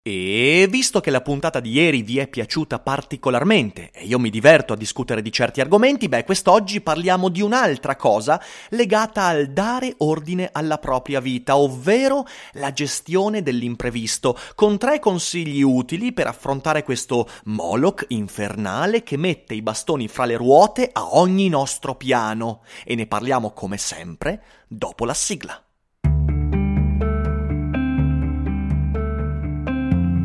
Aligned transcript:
E 0.00 0.66
visto 0.70 1.00
che 1.00 1.10
la 1.10 1.20
puntata 1.20 1.60
di 1.60 1.72
ieri 1.72 2.00
vi 2.00 2.18
è 2.18 2.28
piaciuta 2.28 2.78
particolarmente 2.78 3.90
e 3.92 4.06
io 4.06 4.18
mi 4.18 4.30
diverto 4.30 4.72
a 4.72 4.76
discutere 4.76 5.20
di 5.20 5.30
certi 5.30 5.60
argomenti, 5.60 6.08
beh, 6.08 6.24
quest'oggi 6.24 6.80
parliamo 6.80 7.28
di 7.28 7.42
un'altra 7.42 7.94
cosa 7.94 8.40
legata 8.70 9.24
al 9.24 9.48
dare 9.48 9.92
ordine 9.98 10.48
alla 10.50 10.78
propria 10.78 11.20
vita, 11.20 11.58
ovvero 11.58 12.24
la 12.52 12.72
gestione 12.72 13.42
dell'imprevisto, 13.42 14.38
con 14.54 14.78
tre 14.78 14.98
consigli 14.98 15.60
utili 15.60 16.14
per 16.14 16.28
affrontare 16.28 16.84
questo 16.84 17.28
Moloch 17.44 18.06
infernale 18.08 19.02
che 19.02 19.18
mette 19.18 19.52
i 19.52 19.60
bastoni 19.60 20.08
fra 20.08 20.24
le 20.24 20.36
ruote 20.36 20.88
a 20.90 21.16
ogni 21.16 21.50
nostro 21.50 21.96
piano. 21.96 22.62
E 22.84 22.94
ne 22.94 23.06
parliamo 23.06 23.50
come 23.50 23.76
sempre 23.76 24.42
dopo 24.68 25.04
la 25.04 25.14
sigla. 25.14 25.62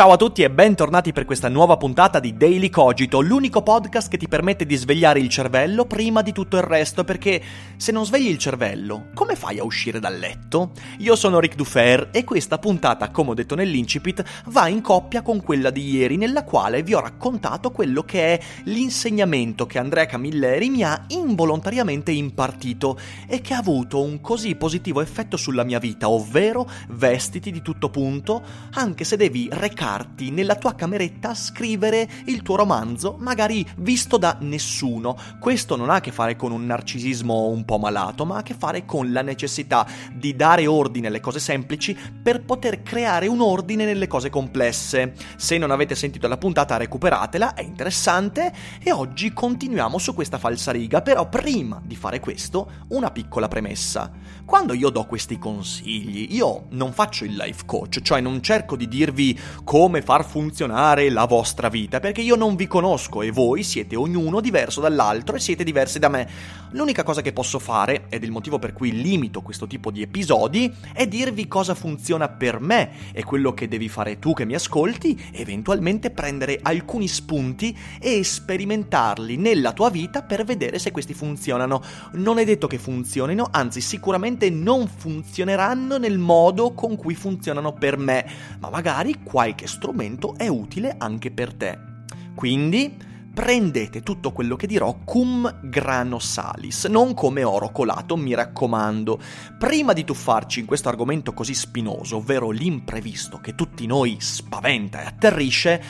Ciao 0.00 0.12
a 0.12 0.16
tutti 0.16 0.42
e 0.42 0.50
bentornati 0.50 1.12
per 1.12 1.26
questa 1.26 1.50
nuova 1.50 1.76
puntata 1.76 2.20
di 2.20 2.34
Daily 2.34 2.70
Cogito, 2.70 3.20
l'unico 3.20 3.62
podcast 3.62 4.08
che 4.08 4.16
ti 4.16 4.28
permette 4.28 4.64
di 4.64 4.74
svegliare 4.74 5.20
il 5.20 5.28
cervello 5.28 5.84
prima 5.84 6.22
di 6.22 6.32
tutto 6.32 6.56
il 6.56 6.62
resto, 6.62 7.04
perché 7.04 7.42
se 7.76 7.92
non 7.92 8.06
svegli 8.06 8.28
il 8.28 8.38
cervello, 8.38 9.08
come 9.12 9.36
fai 9.36 9.58
a 9.58 9.62
uscire 9.62 10.00
dal 10.00 10.18
letto? 10.18 10.70
Io 11.00 11.14
sono 11.16 11.38
Rick 11.38 11.54
Dufer 11.54 12.08
e 12.12 12.24
questa 12.24 12.56
puntata, 12.56 13.10
come 13.10 13.32
ho 13.32 13.34
detto 13.34 13.54
nell'incipit, 13.54 14.24
va 14.46 14.68
in 14.68 14.80
coppia 14.80 15.20
con 15.20 15.42
quella 15.42 15.68
di 15.68 15.90
ieri, 15.90 16.16
nella 16.16 16.44
quale 16.44 16.82
vi 16.82 16.94
ho 16.94 17.00
raccontato 17.00 17.70
quello 17.70 18.02
che 18.02 18.38
è 18.38 18.40
l'insegnamento 18.64 19.66
che 19.66 19.78
Andrea 19.78 20.06
Camilleri 20.06 20.70
mi 20.70 20.82
ha 20.82 21.04
involontariamente 21.08 22.10
impartito 22.10 22.98
e 23.26 23.42
che 23.42 23.52
ha 23.52 23.58
avuto 23.58 24.00
un 24.00 24.22
così 24.22 24.54
positivo 24.54 25.02
effetto 25.02 25.36
sulla 25.36 25.62
mia 25.62 25.78
vita, 25.78 26.08
ovvero 26.08 26.66
vestiti 26.88 27.50
di 27.52 27.60
tutto 27.60 27.90
punto, 27.90 28.42
anche 28.72 29.04
se 29.04 29.18
devi 29.18 29.46
recare 29.52 29.88
recarti 29.90 30.30
nella 30.30 30.54
tua 30.54 30.74
cameretta 30.74 31.30
a 31.30 31.34
scrivere 31.34 32.08
il 32.26 32.42
tuo 32.42 32.56
romanzo, 32.56 33.16
magari 33.18 33.66
visto 33.78 34.16
da 34.16 34.36
nessuno. 34.40 35.16
Questo 35.40 35.76
non 35.76 35.90
ha 35.90 35.94
a 35.94 36.00
che 36.00 36.12
fare 36.12 36.36
con 36.36 36.52
un 36.52 36.64
narcisismo 36.66 37.48
un 37.48 37.64
po' 37.64 37.78
malato, 37.78 38.24
ma 38.24 38.36
ha 38.36 38.38
a 38.38 38.42
che 38.42 38.54
fare 38.54 38.84
con 38.84 39.12
la 39.12 39.22
necessità 39.22 39.86
di 40.12 40.36
dare 40.36 40.66
ordine 40.66 41.08
alle 41.08 41.20
cose 41.20 41.40
semplici 41.40 41.96
per 42.22 42.44
poter 42.44 42.82
creare 42.82 43.26
un 43.26 43.40
ordine 43.40 43.84
nelle 43.84 44.06
cose 44.06 44.30
complesse. 44.30 45.14
Se 45.36 45.58
non 45.58 45.70
avete 45.70 45.94
sentito 45.94 46.28
la 46.28 46.38
puntata, 46.38 46.76
recuperatela, 46.76 47.54
è 47.54 47.62
interessante 47.62 48.52
e 48.82 48.92
oggi 48.92 49.32
continuiamo 49.32 49.98
su 49.98 50.14
questa 50.14 50.38
falsariga, 50.38 51.02
però 51.02 51.28
prima 51.28 51.80
di 51.84 51.96
fare 51.96 52.20
questo, 52.20 52.70
una 52.88 53.10
piccola 53.10 53.48
premessa. 53.48 54.10
Quando 54.50 54.74
io 54.74 54.90
do 54.90 55.04
questi 55.04 55.38
consigli, 55.38 56.34
io 56.34 56.64
non 56.70 56.92
faccio 56.92 57.24
il 57.24 57.36
life 57.36 57.62
coach, 57.66 58.00
cioè 58.02 58.20
non 58.20 58.42
cerco 58.42 58.74
di 58.74 58.88
dirvi 58.88 59.38
come 59.62 60.02
far 60.02 60.26
funzionare 60.26 61.08
la 61.08 61.24
vostra 61.26 61.68
vita, 61.68 62.00
perché 62.00 62.20
io 62.20 62.34
non 62.34 62.56
vi 62.56 62.66
conosco 62.66 63.22
e 63.22 63.30
voi 63.30 63.62
siete 63.62 63.94
ognuno 63.94 64.40
diverso 64.40 64.80
dall'altro 64.80 65.36
e 65.36 65.38
siete 65.38 65.62
diversi 65.62 66.00
da 66.00 66.08
me. 66.08 66.28
L'unica 66.72 67.04
cosa 67.04 67.22
che 67.22 67.32
posso 67.32 67.60
fare, 67.60 68.06
ed 68.08 68.22
è 68.22 68.24
il 68.24 68.32
motivo 68.32 68.58
per 68.58 68.72
cui 68.72 69.00
limito 69.00 69.40
questo 69.40 69.68
tipo 69.68 69.92
di 69.92 70.02
episodi, 70.02 70.72
è 70.92 71.06
dirvi 71.06 71.46
cosa 71.46 71.76
funziona 71.76 72.28
per 72.28 72.58
me 72.58 73.12
e 73.12 73.22
quello 73.22 73.54
che 73.54 73.68
devi 73.68 73.88
fare 73.88 74.18
tu 74.18 74.34
che 74.34 74.44
mi 74.44 74.54
ascolti, 74.54 75.16
eventualmente 75.30 76.10
prendere 76.10 76.58
alcuni 76.60 77.06
spunti 77.06 77.76
e 78.00 78.22
sperimentarli 78.24 79.36
nella 79.36 79.72
tua 79.72 79.90
vita 79.90 80.22
per 80.22 80.44
vedere 80.44 80.80
se 80.80 80.90
questi 80.90 81.14
funzionano. 81.14 81.80
Non 82.14 82.38
è 82.38 82.44
detto 82.44 82.66
che 82.66 82.78
funzionino, 82.78 83.48
anzi 83.50 83.80
sicuramente 83.80 84.39
non 84.48 84.88
funzioneranno 84.88 85.98
nel 85.98 86.18
modo 86.18 86.72
con 86.72 86.96
cui 86.96 87.14
funzionano 87.14 87.74
per 87.74 87.98
me, 87.98 88.24
ma 88.60 88.70
magari 88.70 89.22
qualche 89.22 89.66
strumento 89.66 90.34
è 90.36 90.48
utile 90.48 90.94
anche 90.96 91.30
per 91.30 91.52
te. 91.52 91.78
Quindi 92.34 93.08
prendete 93.32 94.02
tutto 94.02 94.32
quello 94.32 94.56
che 94.56 94.66
dirò 94.66 94.98
cum 95.04 95.60
grano 95.62 96.18
salis, 96.18 96.84
non 96.86 97.14
come 97.14 97.42
oro 97.42 97.70
colato, 97.70 98.16
mi 98.16 98.34
raccomando. 98.34 99.20
Prima 99.58 99.92
di 99.92 100.04
tuffarci 100.04 100.60
in 100.60 100.66
questo 100.66 100.88
argomento 100.88 101.32
così 101.32 101.54
spinoso, 101.54 102.16
ovvero 102.16 102.50
l'imprevisto 102.50 103.38
che 103.38 103.54
tutti 103.54 103.86
noi 103.86 104.16
spaventa 104.20 105.02
e 105.02 105.06
atterrisce, 105.06 105.82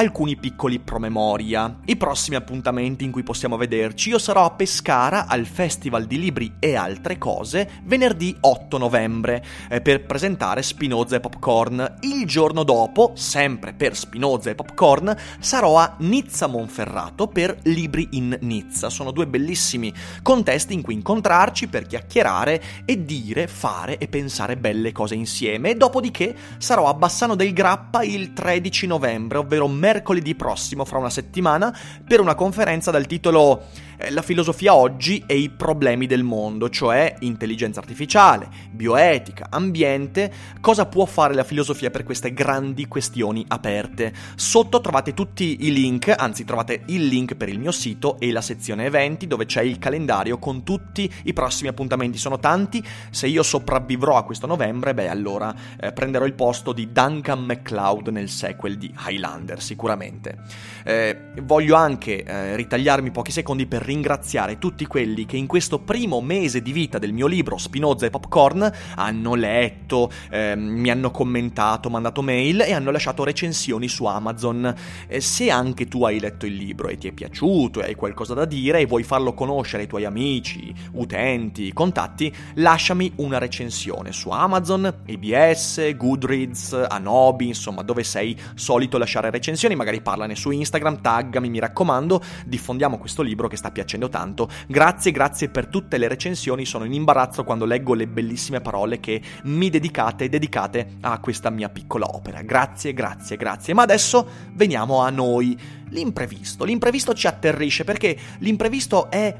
alcuni 0.00 0.36
piccoli 0.36 0.78
promemoria. 0.78 1.80
I 1.84 1.96
prossimi 1.96 2.36
appuntamenti 2.36 3.04
in 3.04 3.10
cui 3.10 3.22
possiamo 3.22 3.58
vederci, 3.58 4.08
io 4.08 4.18
sarò 4.18 4.46
a 4.46 4.50
Pescara 4.50 5.26
al 5.26 5.44
Festival 5.44 6.06
di 6.06 6.18
Libri 6.18 6.54
e 6.58 6.74
altre 6.74 7.18
cose 7.18 7.68
venerdì 7.84 8.34
8 8.40 8.78
novembre 8.78 9.44
eh, 9.68 9.82
per 9.82 10.06
presentare 10.06 10.62
Spinoza 10.62 11.16
e 11.16 11.20
Popcorn. 11.20 11.98
Il 12.00 12.26
giorno 12.26 12.62
dopo, 12.62 13.12
sempre 13.14 13.74
per 13.74 13.94
Spinoza 13.94 14.48
e 14.48 14.54
Popcorn, 14.54 15.14
sarò 15.38 15.76
a 15.76 15.96
Nizza 15.98 16.46
Monferrato 16.46 17.26
per 17.26 17.58
Libri 17.64 18.08
in 18.12 18.38
Nizza. 18.40 18.88
Sono 18.88 19.10
due 19.10 19.26
bellissimi 19.26 19.92
contesti 20.22 20.72
in 20.72 20.80
cui 20.80 20.94
incontrarci 20.94 21.68
per 21.68 21.86
chiacchierare 21.86 22.62
e 22.86 23.04
dire, 23.04 23.46
fare 23.46 23.98
e 23.98 24.08
pensare 24.08 24.56
belle 24.56 24.92
cose 24.92 25.14
insieme. 25.14 25.76
Dopodiché 25.76 26.34
sarò 26.56 26.88
a 26.88 26.94
Bassano 26.94 27.34
del 27.34 27.52
Grappa 27.52 28.02
il 28.02 28.32
13 28.32 28.86
novembre, 28.86 29.36
ovvero 29.36 29.68
mercoledì 29.68 29.88
prossimo, 30.34 30.84
fra 30.84 30.98
una 30.98 31.10
settimana, 31.10 31.76
per 32.06 32.20
una 32.20 32.34
conferenza 32.34 32.90
dal 32.90 33.06
titolo 33.06 33.64
La 34.08 34.22
filosofia 34.22 34.74
oggi 34.74 35.22
e 35.26 35.36
i 35.36 35.50
problemi 35.50 36.06
del 36.06 36.22
mondo, 36.22 36.70
cioè 36.70 37.16
intelligenza 37.20 37.80
artificiale, 37.80 38.48
bioetica, 38.70 39.48
ambiente, 39.50 40.32
cosa 40.60 40.86
può 40.86 41.04
fare 41.04 41.34
la 41.34 41.44
filosofia 41.44 41.90
per 41.90 42.02
queste 42.02 42.32
grandi 42.32 42.88
questioni 42.88 43.44
aperte. 43.46 44.12
Sotto 44.36 44.80
trovate 44.80 45.12
tutti 45.12 45.66
i 45.66 45.72
link, 45.72 46.12
anzi 46.16 46.44
trovate 46.44 46.82
il 46.86 47.06
link 47.06 47.34
per 47.34 47.50
il 47.50 47.58
mio 47.58 47.72
sito 47.72 48.18
e 48.18 48.32
la 48.32 48.40
sezione 48.40 48.86
eventi 48.86 49.26
dove 49.26 49.44
c'è 49.44 49.60
il 49.62 49.78
calendario 49.78 50.38
con 50.38 50.64
tutti 50.64 51.08
i 51.24 51.34
prossimi 51.34 51.68
appuntamenti. 51.68 52.16
Sono 52.16 52.38
tanti, 52.38 52.82
se 53.10 53.26
io 53.26 53.42
sopravvivrò 53.42 54.16
a 54.16 54.24
questo 54.24 54.46
novembre, 54.46 54.94
beh 54.94 55.08
allora 55.08 55.54
eh, 55.78 55.92
prenderò 55.92 56.24
il 56.24 56.34
posto 56.34 56.72
di 56.72 56.90
Duncan 56.90 57.44
MacLeod 57.44 58.08
nel 58.08 58.30
sequel 58.30 58.78
di 58.78 58.92
Highlander 59.06 59.60
sicuramente. 59.60 60.38
Eh, 60.84 61.32
voglio 61.42 61.76
anche 61.76 62.24
eh, 62.24 62.56
ritagliarmi 62.56 63.10
pochi 63.10 63.30
secondi 63.30 63.66
per 63.66 63.88
ringraziare 63.90 64.58
tutti 64.58 64.86
quelli 64.86 65.26
che 65.26 65.36
in 65.36 65.48
questo 65.48 65.80
primo 65.80 66.20
mese 66.20 66.62
di 66.62 66.70
vita 66.72 66.98
del 66.98 67.12
mio 67.12 67.26
libro 67.26 67.58
Spinoza 67.58 68.06
e 68.06 68.10
Popcorn 68.10 68.72
hanno 68.94 69.34
letto, 69.34 70.10
eh, 70.30 70.54
mi 70.54 70.90
hanno 70.90 71.10
commentato, 71.10 71.90
mandato 71.90 72.22
mail 72.22 72.60
e 72.60 72.72
hanno 72.72 72.92
lasciato 72.92 73.24
recensioni 73.24 73.88
su 73.88 74.04
Amazon. 74.04 74.72
Eh, 75.08 75.20
se 75.20 75.50
anche 75.50 75.88
tu 75.88 76.04
hai 76.04 76.20
letto 76.20 76.46
il 76.46 76.54
libro 76.54 76.88
e 76.88 76.98
ti 76.98 77.08
è 77.08 77.12
piaciuto 77.12 77.82
e 77.82 77.86
hai 77.86 77.94
qualcosa 77.96 78.32
da 78.34 78.44
dire 78.44 78.78
e 78.78 78.86
vuoi 78.86 79.02
farlo 79.02 79.34
conoscere 79.34 79.82
ai 79.82 79.88
tuoi 79.88 80.04
amici, 80.04 80.72
utenti, 80.92 81.72
contatti, 81.72 82.32
lasciami 82.54 83.12
una 83.16 83.38
recensione 83.38 84.12
su 84.12 84.30
Amazon, 84.30 85.02
EBS, 85.04 85.96
Goodreads, 85.96 86.86
Anobi, 86.88 87.48
insomma 87.48 87.82
dove 87.82 88.04
sei 88.04 88.38
solito 88.54 88.98
lasciare 88.98 89.30
recensioni, 89.30 89.74
magari 89.74 90.00
parlane 90.00 90.36
su 90.36 90.50
Instagram, 90.52 91.00
taggami, 91.00 91.50
mi 91.50 91.58
raccomando, 91.58 92.22
diffondiamo 92.46 92.98
questo 92.98 93.22
libro 93.22 93.48
che 93.48 93.56
sta 93.56 93.70
piacendo 93.70 93.78
tanto. 94.08 94.48
Grazie, 94.66 95.10
grazie 95.10 95.48
per 95.48 95.66
tutte 95.66 95.98
le 95.98 96.08
recensioni, 96.08 96.64
sono 96.64 96.84
in 96.84 96.92
imbarazzo 96.92 97.44
quando 97.44 97.64
leggo 97.64 97.94
le 97.94 98.06
bellissime 98.06 98.60
parole 98.60 99.00
che 99.00 99.20
mi 99.44 99.70
dedicate 99.70 100.24
e 100.24 100.28
dedicate 100.28 100.96
a 101.00 101.18
questa 101.18 101.50
mia 101.50 101.68
piccola 101.68 102.06
opera. 102.06 102.42
Grazie, 102.42 102.92
grazie, 102.92 103.36
grazie. 103.36 103.74
Ma 103.74 103.82
adesso 103.82 104.26
veniamo 104.52 105.00
a 105.00 105.10
noi. 105.10 105.58
L'imprevisto. 105.90 106.64
L'imprevisto 106.64 107.14
ci 107.14 107.26
atterrisce 107.26 107.82
perché 107.82 108.16
l'imprevisto 108.38 109.10
è 109.10 109.34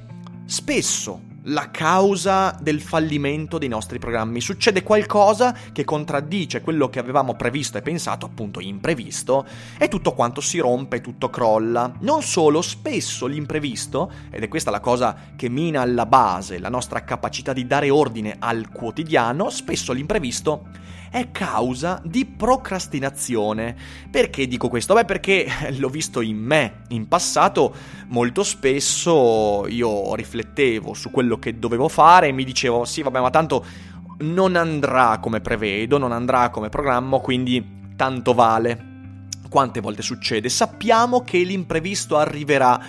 spesso 0.47 1.29
la 1.45 1.71
causa 1.71 2.57
del 2.61 2.81
fallimento 2.81 3.59
dei 3.59 3.69
nostri 3.69 3.99
programmi. 3.99 4.41
Succede 4.41 4.83
qualcosa 4.83 5.55
che 5.73 5.85
contraddice 5.85 6.61
quello 6.61 6.89
che 6.89 6.99
avevamo 6.99 7.35
previsto 7.35 7.79
e 7.79 7.83
pensato, 7.83 8.27
appunto 8.27 8.61
imprevisto, 8.61 9.47
e 9.79 9.89
tutto 9.89 10.13
quanto 10.13 10.41
si 10.41 10.59
rompe, 10.59 11.01
tutto 11.01 11.31
crolla. 11.31 11.93
Non 12.01 12.23
solo, 12.23 12.61
spesso 12.63 13.27
l'imprevisto, 13.27 14.11
ed 14.31 14.43
è 14.43 14.49
questa 14.49 14.71
la 14.71 14.81
cosa 14.81 15.17
che 15.37 15.49
mina 15.49 15.81
alla 15.81 16.07
base 16.07 16.59
la 16.59 16.69
nostra 16.69 17.05
capacità 17.05 17.53
di 17.53 17.67
dare 17.67 17.91
ordine 17.91 18.37
al 18.39 18.71
quotidiano, 18.71 19.51
spesso 19.51 19.93
l'imprevisto 19.93 20.89
è 21.11 21.33
causa 21.33 22.01
di 22.05 22.25
procrastinazione. 22.25 23.77
Perché 24.11 24.47
dico 24.47 24.69
questo? 24.69 24.95
Beh, 24.95 25.05
perché 25.05 25.47
l'ho 25.77 25.89
visto 25.89 26.21
in 26.21 26.39
me 26.39 26.83
in 26.89 27.09
passato, 27.09 27.75
molto 28.09 28.45
spesso 28.45 29.67
io 29.67 30.15
riflettevo 30.15 30.95
su 30.95 31.11
quello 31.11 31.39
che 31.39 31.59
dovevo 31.59 31.89
fare 31.89 32.29
e 32.29 32.33
mi 32.33 32.45
dicevo, 32.45 32.85
sì, 32.85 33.03
vabbè, 33.03 33.21
ma 33.21 33.31
tanto 33.31 33.65
non 34.21 34.55
andrà 34.55 35.19
come 35.19 35.41
prevedo, 35.41 35.99
non 35.99 36.13
andrà 36.13 36.51
come 36.51 36.69
programmo, 36.69 37.21
quindi 37.21 37.79
tanto 37.97 38.33
vale. 38.33 38.87
Quante 39.49 39.81
volte 39.81 40.03
succede? 40.03 40.49
Sappiamo 40.49 41.25
che 41.25 41.39
l'imprevisto 41.39 42.17
arriverà 42.17 42.81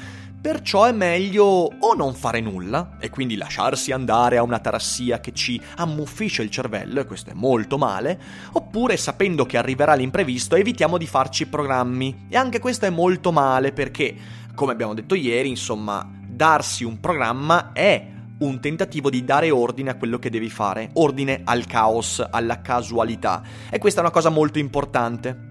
Perciò 0.42 0.86
è 0.86 0.92
meglio 0.92 1.46
o 1.46 1.94
non 1.94 2.16
fare 2.16 2.42
nulla, 2.42 2.98
e 3.00 3.12
quindi 3.12 3.36
lasciarsi 3.36 3.92
andare 3.92 4.38
a 4.38 4.42
una 4.42 4.58
tarassia 4.58 5.20
che 5.20 5.34
ci 5.34 5.62
ammuffisce 5.76 6.42
il 6.42 6.50
cervello, 6.50 7.00
e 7.00 7.06
questo 7.06 7.30
è 7.30 7.34
molto 7.34 7.78
male, 7.78 8.20
oppure 8.54 8.98
sapendo 8.98 9.46
che 9.46 9.58
arriverà 9.58 9.94
l'imprevisto 9.94 10.56
evitiamo 10.56 10.98
di 10.98 11.06
farci 11.06 11.46
programmi, 11.46 12.26
e 12.28 12.38
anche 12.38 12.58
questo 12.58 12.88
è 12.88 12.90
molto 12.90 13.32
male 13.32 13.72
perché, 13.72 14.16
come 14.56 14.72
abbiamo 14.72 14.96
detto 14.96 15.14
ieri, 15.14 15.48
insomma, 15.48 16.10
darsi 16.28 16.84
un 16.84 17.00
programma 17.00 17.72
è 17.72 18.04
un 18.40 18.60
tentativo 18.60 19.12
di 19.12 19.24
dare 19.24 19.52
ordine 19.52 19.92
a 19.92 19.96
quello 19.96 20.18
che 20.18 20.32
devi 20.32 20.50
fare, 20.50 20.90
ordine 20.94 21.42
al 21.44 21.68
caos, 21.68 22.26
alla 22.28 22.62
casualità, 22.62 23.44
e 23.70 23.78
questa 23.78 24.00
è 24.00 24.04
una 24.04 24.12
cosa 24.12 24.30
molto 24.30 24.58
importante. 24.58 25.50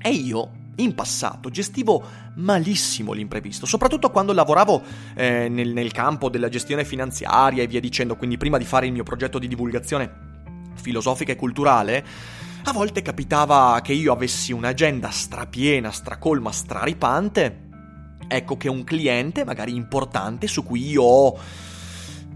E 0.00 0.08
io 0.08 0.60
in 0.82 0.94
passato 0.94 1.50
gestivo 1.50 2.02
malissimo 2.34 3.12
l'imprevisto, 3.12 3.66
soprattutto 3.66 4.10
quando 4.10 4.32
lavoravo 4.32 4.82
eh, 5.14 5.48
nel, 5.48 5.72
nel 5.72 5.92
campo 5.92 6.28
della 6.28 6.48
gestione 6.48 6.84
finanziaria 6.84 7.62
e 7.62 7.66
via 7.66 7.80
dicendo, 7.80 8.16
quindi 8.16 8.36
prima 8.36 8.58
di 8.58 8.64
fare 8.64 8.86
il 8.86 8.92
mio 8.92 9.02
progetto 9.02 9.38
di 9.38 9.48
divulgazione 9.48 10.30
filosofica 10.74 11.32
e 11.32 11.36
culturale, 11.36 12.04
a 12.64 12.72
volte 12.72 13.02
capitava 13.02 13.80
che 13.82 13.92
io 13.92 14.12
avessi 14.12 14.52
un'agenda 14.52 15.10
strapiena, 15.10 15.90
stracolma, 15.90 16.52
straripante, 16.52 17.68
ecco 18.28 18.56
che 18.56 18.68
un 18.68 18.84
cliente, 18.84 19.44
magari 19.44 19.74
importante, 19.74 20.46
su 20.46 20.62
cui 20.62 20.88
io 20.88 21.02
ho 21.02 21.38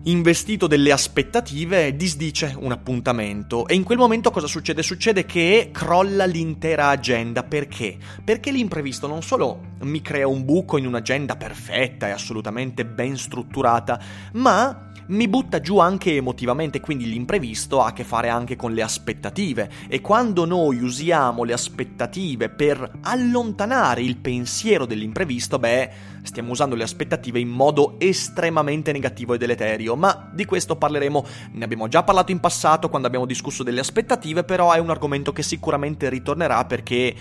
investito 0.06 0.67
delle 0.69 0.93
aspettative, 0.93 1.97
disdice 1.97 2.55
un 2.58 2.70
appuntamento 2.70 3.67
e 3.67 3.75
in 3.75 3.82
quel 3.82 3.99
momento 3.99 4.31
cosa 4.31 4.47
succede? 4.47 4.82
Succede 4.82 5.25
che 5.25 5.70
crolla 5.73 6.26
l'intera 6.26 6.88
agenda. 6.88 7.43
Perché? 7.43 7.97
Perché 8.25 8.53
l'imprevisto 8.53 9.08
non 9.08 9.23
solo 9.23 9.75
mi 9.81 10.00
crea 10.03 10.29
un 10.29 10.44
buco 10.44 10.76
in 10.76 10.87
un'agenda 10.87 11.37
perfetta 11.37 12.06
e 12.06 12.12
assolutamente 12.12 12.85
ben 12.85 13.17
strutturata, 13.17 14.00
ma 14.35 14.93
mi 15.08 15.29
butta 15.29 15.61
giù 15.61 15.79
anche 15.79 16.17
emotivamente, 16.17 16.81
quindi 16.81 17.08
l'imprevisto 17.08 17.81
ha 17.81 17.87
a 17.87 17.93
che 17.93 18.03
fare 18.03 18.29
anche 18.29 18.56
con 18.56 18.73
le 18.73 18.82
aspettative 18.82 19.70
e 19.88 20.00
quando 20.00 20.44
noi 20.44 20.81
usiamo 20.82 21.44
le 21.44 21.53
aspettative 21.53 22.49
per 22.49 22.99
allontanare 23.03 24.03
il 24.03 24.17
pensiero 24.17 24.85
dell'imprevisto, 24.85 25.58
beh, 25.61 25.91
stiamo 26.26 26.50
usando 26.50 26.75
le 26.75 26.82
aspettative 26.82 27.38
in 27.38 27.49
modo 27.49 27.94
estremamente 27.99 28.93
negativo 28.93 29.34
e 29.34 29.38
deleterio, 29.38 29.96
ma 29.96 30.31
di 30.32 30.44
questo 30.44 30.76
parleremo, 30.76 31.25
ne 31.52 31.64
abbiamo 31.64 31.88
già 31.88 32.02
parlato 32.02 32.32
in 32.32 32.40
passato 32.40 32.88
quando 32.88 33.06
abbiamo 33.06 33.26
discusso 33.26 33.62
delle 33.62 33.81
aspettative, 33.81 34.44
però 34.44 34.73
è 34.73 34.78
un 34.78 34.90
argomento 34.90 35.32
che 35.32 35.43
sicuramente 35.43 36.08
ritornerà 36.08 36.64
perché 36.64 37.14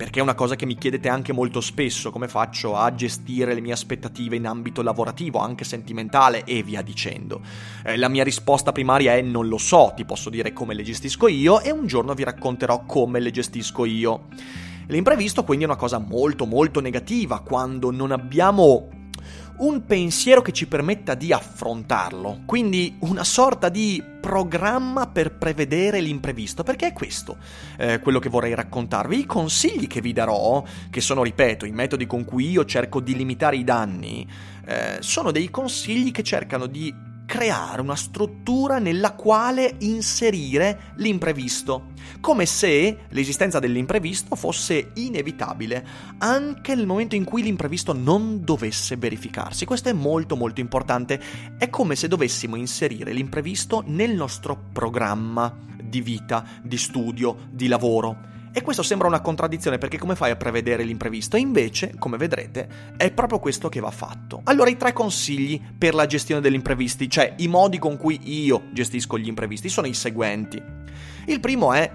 perché 0.00 0.20
è 0.20 0.22
una 0.22 0.34
cosa 0.34 0.56
che 0.56 0.64
mi 0.64 0.76
chiedete 0.76 1.10
anche 1.10 1.34
molto 1.34 1.60
spesso, 1.60 2.10
come 2.10 2.26
faccio 2.26 2.74
a 2.74 2.94
gestire 2.94 3.52
le 3.52 3.60
mie 3.60 3.74
aspettative 3.74 4.34
in 4.34 4.46
ambito 4.46 4.80
lavorativo, 4.80 5.40
anche 5.40 5.62
sentimentale 5.62 6.44
e 6.44 6.62
via 6.62 6.80
dicendo. 6.80 7.42
Eh, 7.84 7.98
la 7.98 8.08
mia 8.08 8.24
risposta 8.24 8.72
primaria 8.72 9.14
è 9.14 9.20
non 9.20 9.46
lo 9.46 9.58
so, 9.58 9.92
ti 9.94 10.06
posso 10.06 10.30
dire 10.30 10.54
come 10.54 10.72
le 10.72 10.84
gestisco 10.84 11.28
io 11.28 11.60
e 11.60 11.70
un 11.70 11.86
giorno 11.86 12.14
vi 12.14 12.24
racconterò 12.24 12.86
come 12.86 13.20
le 13.20 13.30
gestisco 13.30 13.84
io. 13.84 14.28
L'imprevisto 14.90 15.44
quindi 15.44 15.64
è 15.64 15.68
una 15.68 15.76
cosa 15.76 15.98
molto 15.98 16.46
molto 16.46 16.80
negativa 16.80 17.40
quando 17.40 17.92
non 17.92 18.10
abbiamo 18.10 18.88
un 19.58 19.84
pensiero 19.84 20.42
che 20.42 20.52
ci 20.52 20.66
permetta 20.66 21.14
di 21.14 21.32
affrontarlo, 21.32 22.40
quindi 22.46 22.96
una 23.00 23.22
sorta 23.22 23.68
di 23.68 24.02
programma 24.20 25.06
per 25.06 25.36
prevedere 25.36 26.00
l'imprevisto, 26.00 26.62
perché 26.62 26.88
è 26.88 26.92
questo 26.92 27.36
eh, 27.76 28.00
quello 28.00 28.18
che 28.18 28.30
vorrei 28.30 28.54
raccontarvi. 28.54 29.20
I 29.20 29.26
consigli 29.26 29.86
che 29.86 30.00
vi 30.00 30.12
darò, 30.12 30.64
che 30.90 31.00
sono, 31.00 31.22
ripeto, 31.22 31.66
i 31.66 31.72
metodi 31.72 32.06
con 32.06 32.24
cui 32.24 32.50
io 32.50 32.64
cerco 32.64 33.00
di 33.00 33.14
limitare 33.14 33.56
i 33.56 33.64
danni, 33.64 34.26
eh, 34.64 34.96
sono 35.00 35.30
dei 35.30 35.50
consigli 35.50 36.10
che 36.10 36.22
cercano 36.22 36.66
di 36.66 37.08
creare 37.30 37.80
una 37.80 37.94
struttura 37.94 38.80
nella 38.80 39.12
quale 39.12 39.76
inserire 39.78 40.94
l'imprevisto, 40.96 41.92
come 42.18 42.44
se 42.44 43.04
l'esistenza 43.10 43.60
dell'imprevisto 43.60 44.34
fosse 44.34 44.90
inevitabile 44.94 45.86
anche 46.18 46.74
nel 46.74 46.86
momento 46.86 47.14
in 47.14 47.22
cui 47.22 47.42
l'imprevisto 47.42 47.92
non 47.92 48.42
dovesse 48.42 48.96
verificarsi. 48.96 49.64
Questo 49.64 49.88
è 49.88 49.92
molto 49.92 50.34
molto 50.34 50.58
importante, 50.58 51.20
è 51.56 51.70
come 51.70 51.94
se 51.94 52.08
dovessimo 52.08 52.56
inserire 52.56 53.12
l'imprevisto 53.12 53.84
nel 53.86 54.12
nostro 54.12 54.64
programma 54.72 55.56
di 55.80 56.00
vita, 56.00 56.44
di 56.60 56.76
studio, 56.76 57.46
di 57.48 57.68
lavoro. 57.68 58.39
E 58.52 58.62
questo 58.62 58.82
sembra 58.82 59.06
una 59.06 59.20
contraddizione 59.20 59.78
perché 59.78 59.96
come 59.96 60.16
fai 60.16 60.32
a 60.32 60.36
prevedere 60.36 60.82
l'imprevisto? 60.82 61.36
E 61.36 61.40
invece, 61.40 61.94
come 61.98 62.16
vedrete, 62.16 62.68
è 62.96 63.12
proprio 63.12 63.38
questo 63.38 63.68
che 63.68 63.78
va 63.78 63.92
fatto. 63.92 64.40
Allora 64.44 64.68
i 64.70 64.76
tre 64.76 64.92
consigli 64.92 65.60
per 65.78 65.94
la 65.94 66.06
gestione 66.06 66.40
degli 66.40 66.54
imprevisti, 66.54 67.08
cioè 67.08 67.34
i 67.38 67.46
modi 67.46 67.78
con 67.78 67.96
cui 67.96 68.18
io 68.24 68.64
gestisco 68.72 69.16
gli 69.18 69.28
imprevisti, 69.28 69.68
sono 69.68 69.86
i 69.86 69.94
seguenti. 69.94 70.60
Il 71.26 71.38
primo 71.38 71.72
è 71.72 71.88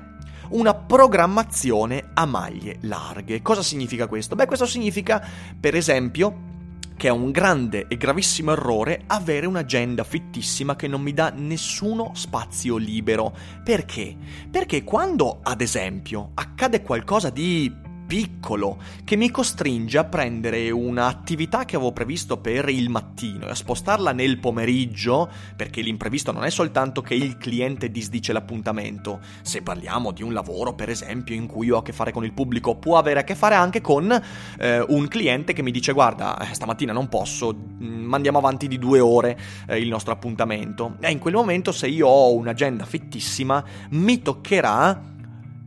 una 0.51 0.73
programmazione 0.73 2.11
a 2.13 2.25
maglie 2.25 2.77
larghe. 2.81 3.41
Cosa 3.41 3.61
significa 3.61 4.07
questo? 4.07 4.35
Beh, 4.35 4.45
questo 4.45 4.65
significa, 4.65 5.21
per 5.59 5.75
esempio, 5.75 6.53
che 6.95 7.07
è 7.07 7.11
un 7.11 7.31
grande 7.31 7.87
e 7.87 7.97
gravissimo 7.97 8.51
errore 8.51 9.03
avere 9.07 9.45
un'agenda 9.45 10.03
fittissima 10.03 10.75
che 10.75 10.87
non 10.87 11.01
mi 11.01 11.13
dà 11.13 11.31
nessuno 11.35 12.11
spazio 12.13 12.77
libero. 12.77 13.35
Perché? 13.63 14.15
Perché 14.49 14.83
quando, 14.83 15.39
ad 15.43 15.61
esempio, 15.61 16.31
accade 16.33 16.81
qualcosa 16.81 17.29
di 17.29 17.84
piccolo 18.05 18.77
che 19.03 19.15
mi 19.15 19.31
costringe 19.31 19.97
a 19.97 20.03
prendere 20.03 20.69
un'attività 20.69 21.65
che 21.65 21.75
avevo 21.75 21.91
previsto 21.91 22.37
per 22.37 22.69
il 22.69 22.89
mattino 22.89 23.47
e 23.47 23.49
a 23.49 23.55
spostarla 23.55 24.11
nel 24.11 24.39
pomeriggio, 24.39 25.29
perché 25.55 25.81
l'imprevisto 25.81 26.31
non 26.31 26.43
è 26.43 26.49
soltanto 26.49 27.01
che 27.01 27.15
il 27.15 27.37
cliente 27.37 27.89
disdice 27.89 28.33
l'appuntamento, 28.33 29.19
se 29.41 29.61
parliamo 29.61 30.11
di 30.11 30.23
un 30.23 30.33
lavoro 30.33 30.73
per 30.73 30.89
esempio 30.89 31.35
in 31.35 31.47
cui 31.47 31.69
ho 31.69 31.77
a 31.77 31.83
che 31.83 31.93
fare 31.93 32.11
con 32.11 32.23
il 32.23 32.33
pubblico, 32.33 32.75
può 32.75 32.97
avere 32.97 33.21
a 33.21 33.23
che 33.23 33.35
fare 33.35 33.55
anche 33.55 33.81
con 33.81 34.11
eh, 34.59 34.79
un 34.87 35.07
cliente 35.07 35.53
che 35.53 35.61
mi 35.61 35.71
dice 35.71 35.91
guarda 35.91 36.37
eh, 36.39 36.53
stamattina 36.53 36.93
non 36.93 37.09
posso, 37.09 37.53
mm, 37.53 38.05
mandiamo 38.05 38.37
avanti 38.37 38.67
di 38.67 38.77
due 38.77 38.99
ore 38.99 39.37
eh, 39.67 39.79
il 39.79 39.89
nostro 39.89 40.13
appuntamento 40.13 40.97
e 40.99 41.11
in 41.11 41.19
quel 41.19 41.33
momento 41.33 41.71
se 41.71 41.87
io 41.87 42.07
ho 42.07 42.33
un'agenda 42.33 42.85
fittissima 42.85 43.63
mi 43.89 44.21
toccherà 44.21 45.13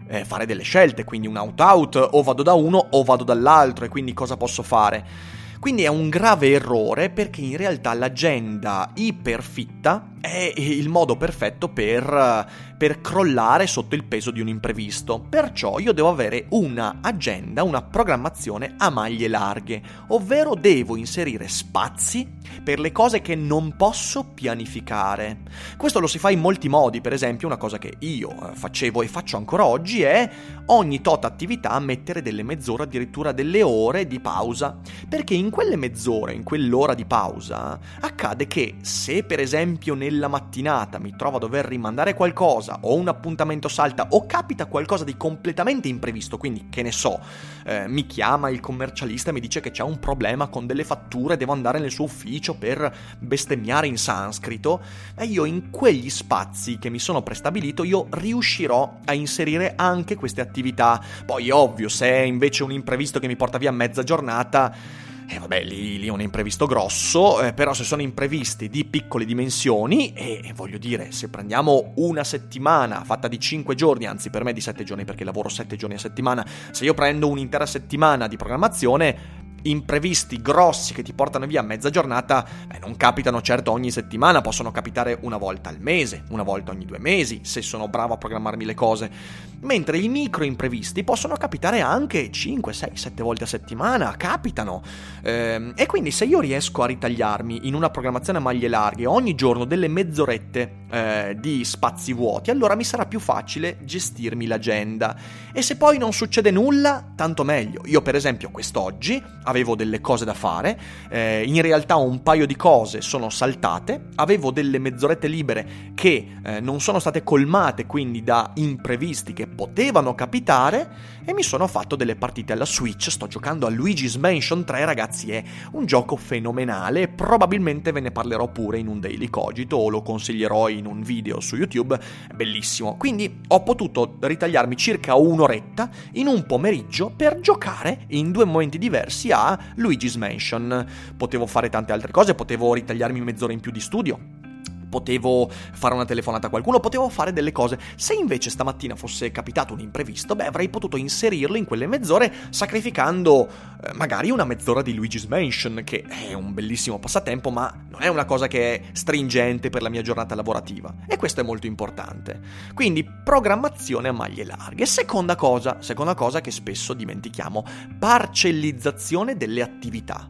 eh, 0.09 0.25
fare 0.25 0.47
delle 0.47 0.63
scelte, 0.63 1.05
quindi 1.05 1.27
un 1.27 1.37
out-out, 1.37 2.09
o 2.13 2.23
vado 2.23 2.43
da 2.43 2.55
uno 2.55 2.87
o 2.91 3.05
vado 3.05 3.25
dall'altro, 3.25 3.85
e 3.85 3.89
quindi 3.89 4.13
cosa 4.15 4.37
posso 4.37 4.63
fare? 4.63 5.37
Quindi 5.61 5.83
è 5.83 5.89
un 5.89 6.09
grave 6.09 6.53
errore 6.53 7.11
perché 7.11 7.41
in 7.41 7.57
realtà 7.57 7.93
l'agenda 7.93 8.91
iperfitta 8.95 10.13
è 10.21 10.53
il 10.57 10.89
modo 10.89 11.17
perfetto 11.17 11.69
per, 11.69 12.47
per, 12.79 13.01
crollare 13.01 13.67
sotto 13.67 13.95
il 13.95 14.05
peso 14.05 14.31
di 14.31 14.41
un 14.41 14.49
imprevisto. 14.49 15.19
Perciò 15.21 15.79
io 15.79 15.93
devo 15.93 16.09
avere 16.09 16.47
una 16.51 16.99
agenda, 17.01 17.63
una 17.63 17.83
programmazione 17.83 18.75
a 18.77 18.91
maglie 18.91 19.29
larghe, 19.29 19.83
ovvero 20.09 20.55
devo 20.55 20.97
inserire 20.97 21.49
spazi 21.49 22.37
per 22.63 22.79
le 22.79 22.93
cose 22.93 23.21
che 23.21 23.35
non 23.35 23.75
posso 23.77 24.25
pianificare. 24.25 25.39
Questo 25.77 26.01
lo 26.01 26.07
si 26.07 26.19
fa 26.19 26.31
in 26.31 26.41
molti 26.41 26.69
modi, 26.69 27.01
per 27.01 27.13
esempio 27.13 27.47
una 27.47 27.57
cosa 27.57 27.79
che 27.79 27.95
io 28.01 28.31
eh, 28.31 28.55
facevo 28.55 29.03
e 29.03 29.09
faccio 29.09 29.37
ancora 29.37 29.65
oggi 29.65 30.03
è 30.03 30.31
ogni 30.67 31.01
tot 31.01 31.25
attività 31.25 31.79
mettere 31.79 32.23
delle 32.23 32.43
mezz'ore, 32.43 32.83
addirittura 32.83 33.33
delle 33.33 33.63
ore 33.63 34.07
di 34.07 34.21
pausa, 34.21 34.77
perché 35.09 35.35
in 35.35 35.51
quelle 35.51 35.77
mezz'ore, 35.77 36.35
in 36.35 36.43
quell'ora 36.43 36.95
di 36.95 37.05
pausa, 37.05 37.79
accade 38.01 38.47
che 38.47 38.77
se 38.83 39.25
per 39.25 39.41
esempio 39.41 39.95
nel 39.95 40.19
nella 40.19 40.29
mattinata 40.29 40.99
mi 40.99 41.15
trovo 41.17 41.37
a 41.37 41.41
dover 41.41 41.65
rimandare 41.65 42.15
qualcosa 42.15 42.68
o 42.83 42.95
un 42.95 43.09
appuntamento 43.09 43.69
salta 43.69 44.09
o 44.11 44.27
capita 44.27 44.67
qualcosa 44.67 45.05
di 45.05 45.17
completamente 45.17 45.89
imprevisto, 45.89 46.37
quindi 46.37 46.67
che 46.69 46.83
ne 46.83 46.93
so, 46.93 47.21
eh, 47.65 47.89
mi 47.89 48.07
chiama 48.07 48.51
il 48.51 48.61
commercialista 48.61 49.31
e 49.31 49.33
mi 49.33 49.41
dice 49.41 49.61
che 49.61 49.71
c'è 49.71 49.83
un 49.83 49.99
problema 49.99 50.49
con 50.49 50.67
delle 50.67 50.85
fatture, 50.85 51.37
devo 51.37 51.53
andare 51.53 51.79
nel 51.79 51.91
suo 51.91 52.05
ufficio 52.05 52.55
per 52.55 52.95
bestemmiare 53.19 53.87
in 53.87 53.97
sanscrito, 53.97 54.81
e 55.17 55.25
io 55.25 55.45
in 55.45 55.71
quegli 55.71 56.11
spazi 56.11 56.79
che 56.79 56.91
mi 56.91 56.99
sono 56.99 57.23
prestabilito 57.23 57.85
io 57.85 58.07
riuscirò 58.11 58.99
a 59.05 59.13
inserire 59.13 59.75
anche 59.77 60.15
queste 60.15 60.41
attività. 60.41 61.01
Poi 61.25 61.51
ovvio, 61.51 61.89
se 61.89 62.09
è 62.09 62.21
invece 62.21 62.63
un 62.63 62.73
imprevisto 62.73 63.19
che 63.19 63.27
mi 63.27 63.37
porta 63.37 63.59
via 63.59 63.71
mezza 63.71 64.03
giornata, 64.03 65.07
e 65.31 65.35
eh, 65.35 65.39
vabbè, 65.41 65.63
lì, 65.63 66.07
è 66.07 66.11
un 66.11 66.23
imprevisto 66.23 66.65
grosso, 66.65 67.43
eh, 67.43 67.53
però 67.53 67.75
se 67.75 67.85
sono 67.85 68.01
imprevisti 68.01 68.71
di 68.71 68.87
piccole 68.87 69.27
dimensioni, 69.27 70.15
e, 70.15 70.41
e, 70.43 70.53
voglio 70.55 70.79
dire, 70.79 71.13
se 71.13 71.29
prendiamo 71.29 71.93
una 71.97 72.25
settimana 72.25 73.05
fatta 73.05 73.29
di 73.29 73.39
5 73.39 73.75
giorni, 73.75 74.07
anzi 74.07 74.31
per 74.31 74.43
me 74.43 74.55
di 74.55 74.63
7 74.63 74.85
giorni 74.85 75.05
perché 75.05 75.25
lavoro 75.25 75.51
7 75.51 75.77
giorni 75.77 75.97
a 75.97 75.99
settimana, 75.99 76.47
se 76.71 76.85
io 76.85 76.95
prendo 76.95 77.29
un'intera 77.29 77.67
settimana 77.67 78.27
di 78.27 78.37
programmazione, 78.37 79.47
imprevisti 79.63 80.41
grossi 80.41 80.95
che 80.95 81.03
ti 81.03 81.13
portano 81.13 81.47
via 81.47 81.63
mezza 81.63 81.91
giornata 81.91 82.47
beh, 82.67 82.79
non 82.79 82.97
capitano 82.97 83.43
certo 83.43 83.73
ogni 83.73 83.91
settimana, 83.91 84.41
possono 84.41 84.71
capitare 84.71 85.19
una 85.23 85.37
volta 85.37 85.69
al 85.69 85.79
mese, 85.81 86.25
una 86.31 86.43
volta 86.43 86.73
ogni 86.73 86.85
due 86.85 86.99
mesi, 86.99 87.41
se 87.43 87.61
sono 87.61 87.89
bravo 87.89 88.15
a 88.15 88.19
programmarmi 88.19 88.65
le 88.65 88.75
cose. 88.75 89.11
Mentre 89.61 89.99
i 89.99 90.09
micro 90.09 90.45
imprevisti 90.45 91.03
possono 91.03 91.35
capitare 91.35 91.81
anche 91.81 92.31
5, 92.31 92.73
6, 92.73 92.91
7 92.95 93.23
volte 93.25 93.43
a 93.43 93.47
settimana, 93.47 94.17
capitano. 94.17 94.83
Ehm, 95.23 95.73
e 95.75 95.87
quindi 95.87 96.13
se 96.13 96.27
io 96.27 96.39
riesco 96.39 96.83
a 96.85 96.87
ritagliarmi 96.87 97.67
in 97.67 97.75
una 97.75 97.91
programmazione 97.91 98.39
a 98.39 98.43
maglie 98.43 98.69
larghe 98.69 99.07
ogni 99.07 99.35
giorno 99.35 99.65
delle 99.65 99.89
mezz'orette 99.89 100.87
eh, 100.91 101.37
di 101.41 101.65
spazi 101.65 102.13
vuoti, 102.13 102.51
allora 102.51 102.77
mi 102.77 102.85
sarà 102.85 103.07
più 103.07 103.19
facile 103.19 103.79
gestirmi 103.83 104.47
l'agenda. 104.47 105.17
E 105.53 105.61
se 105.61 105.77
poi 105.77 105.99
non 105.99 106.13
succede 106.13 106.53
nulla, 106.53 107.13
tanto 107.17 107.43
meglio. 107.43 107.83
Io 107.87 108.01
per 108.01 108.15
esempio 108.15 108.51
quest'oggi 108.51 109.21
avevo 109.43 109.75
delle 109.75 110.01
cose 110.01 110.25
da 110.25 110.35
fare, 110.35 110.79
eh, 111.11 111.43
in 111.45 111.61
realtà 111.63 111.97
un 111.97 112.23
paio 112.23 112.47
di 112.47 112.55
cose 112.55 113.01
sono 113.01 113.29
saltate, 113.29 114.07
avevo 114.17 114.53
delle 114.53 114.79
mezz'orette 114.79 115.27
libere 115.27 115.69
che 115.95 116.37
eh, 116.45 116.61
non 116.61 116.81
sono 116.81 117.01
state 117.01 117.25
colmate 117.25 117.87
quindi 117.87 118.23
da 118.23 118.53
imprevisti 118.55 119.33
che 119.33 119.48
potevano 119.49 120.15
capitare 120.15 121.17
e 121.25 121.35
mi 121.35 121.43
sono 121.43 121.67
fatto 121.67 121.97
delle 121.97 122.17
partite 122.17 122.53
alla 122.53 122.65
Switch, 122.65 123.11
sto 123.11 123.27
giocando 123.27 123.67
a 123.67 123.71
Luigi's 123.71 124.17
Mansion 124.17 124.65
3 124.65 124.85
ragazzi, 124.85 125.31
è 125.31 125.45
un 125.73 125.85
gioco 125.85 126.17
fenomenale, 126.17 127.09
probabilmente 127.09 127.93
ve 127.93 128.01
ne 128.01 128.11
parlerò 128.11 128.49
pure 128.49 128.79
in 128.79 128.87
un 128.87 128.99
daily 128.99 129.29
cogito 129.29 129.77
o 129.77 129.91
lo 129.91 130.01
consiglierò 130.01 130.69
in 130.69 130.87
un 130.87 131.03
video 131.03 131.41
su 131.41 131.57
YouTube, 131.57 131.99
è 132.29 132.33
bellissimo. 132.33 132.97
Quindi 132.97 133.41
ho 133.49 133.63
potuto 133.63 134.17
ritagliarmi 134.21 134.77
circa 134.77 135.17
un'oretta 135.17 135.91
in 136.13 136.29
un 136.29 136.47
pomeriggio 136.47 137.13
per 137.15 137.41
giocare 137.41 138.05
in 138.09 138.33
due 138.33 138.45
momenti 138.45 138.79
diversi 138.79 139.31
a 139.31 139.59
Luigi's 139.77 140.17
Mansion. 140.17 140.87
Potevo 141.17 141.47
fare 141.47 141.69
tante 141.69 141.93
altre 141.93 142.11
cose, 142.11 142.35
potevo 142.35 142.73
ritagliarmi 142.73 143.21
mezz'ora 143.21 143.53
in 143.53 143.61
più 143.61 143.71
di 143.71 143.81
studio 143.81 144.47
potevo 144.89 145.49
fare 145.51 145.95
una 145.95 146.05
telefonata 146.05 146.47
a 146.47 146.51
qualcuno, 146.51 146.81
potevo 146.81 147.09
fare 147.09 147.33
delle 147.33 147.53
cose. 147.53 147.79
Se 147.97 148.15
invece 148.15 148.51
stamattina 148.51 148.97
fosse 148.97 149.31
capitato 149.31 149.73
un 149.73 149.81
imprevisto, 149.81 150.35
beh, 150.35 150.47
avrei 150.47 150.69
potuto 150.69 150.97
inserirlo 150.97 151.57
in 151.57 151.65
quelle 151.65 151.87
mezz'ore 151.87 152.33
sacrificando 152.51 153.49
eh, 153.83 153.93
magari 153.95 154.31
una 154.31 154.45
mezz'ora 154.45 154.83
di 154.83 154.95
Luigi's 154.95 155.25
Mansion, 155.27 155.83
che 155.85 156.03
è 156.03 156.33
un 156.33 156.53
bellissimo 156.53 156.99
passatempo, 156.99 157.51
ma 157.51 157.73
non 157.89 158.03
è 158.03 158.09
una 158.09 158.25
cosa 158.25 158.47
che 158.47 158.75
è 158.75 158.83
stringente 158.93 159.71
per 159.71 159.83
la 159.83 159.89
mia 159.89 160.03
giornata 160.03 160.35
lavorativa. 160.35 160.93
E 161.07 161.17
questo 161.17 161.41
è 161.41 161.45
molto 161.45 161.67
importante. 161.67 162.41
Quindi 162.75 163.05
programmazione 163.05 164.09
a 164.09 164.13
maglie 164.13 164.45
larghe. 164.45 164.87
Seconda 164.87 165.37
cosa, 165.37 165.79
seconda 165.81 166.15
cosa 166.15 166.41
che 166.41 166.51
spesso 166.51 166.95
dimentichiamo, 166.95 167.65
parcellizzazione 167.99 169.37
delle 169.37 169.63
attività. 169.63 170.29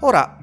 Ora, 0.00 0.38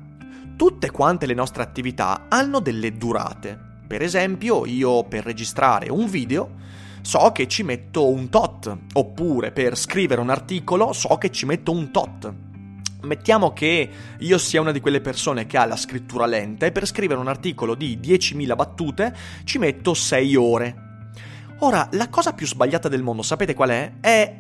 tutte 0.56 0.92
quante 0.92 1.26
le 1.26 1.34
nostre 1.34 1.64
attività 1.64 2.26
hanno 2.30 2.60
delle 2.60 2.98
durate. 2.98 3.58
Per 3.88 4.02
esempio, 4.02 4.66
io 4.66 5.04
per 5.04 5.24
registrare 5.24 5.90
un 5.90 6.08
video 6.08 6.64
so 7.02 7.32
che 7.32 7.48
ci 7.48 7.64
metto 7.64 8.08
un 8.08 8.30
tot, 8.30 8.76
oppure 8.94 9.52
per 9.52 9.78
scrivere 9.78 10.22
un 10.22 10.30
articolo 10.30 10.92
so 10.92 11.18
che 11.18 11.30
ci 11.30 11.46
metto 11.46 11.72
un 11.72 11.92
tot. 11.92 12.34
Mettiamo 13.02 13.54
che 13.54 13.90
io 14.18 14.38
sia 14.40 14.62
una 14.62 14.72
di 14.72 14.80
quelle 14.80 15.02
persone 15.02 15.46
che 15.46 15.58
ha 15.58 15.66
la 15.66 15.76
scrittura 15.76 16.26
lenta 16.26 16.66
e 16.66 16.72
per 16.72 16.88
scrivere 16.88 17.20
un 17.20 17.28
articolo 17.28 17.76
di 17.76 18.00
10.000 18.02 18.56
battute 18.56 19.16
ci 19.44 19.60
metto 19.60 19.94
6 19.94 20.36
ore. 20.36 20.85
Ora, 21.60 21.88
la 21.94 22.10
cosa 22.10 22.34
più 22.34 22.46
sbagliata 22.46 22.90
del 22.90 23.02
mondo, 23.02 23.22
sapete 23.22 23.54
qual 23.54 23.70
è? 23.70 23.94
È 24.02 24.36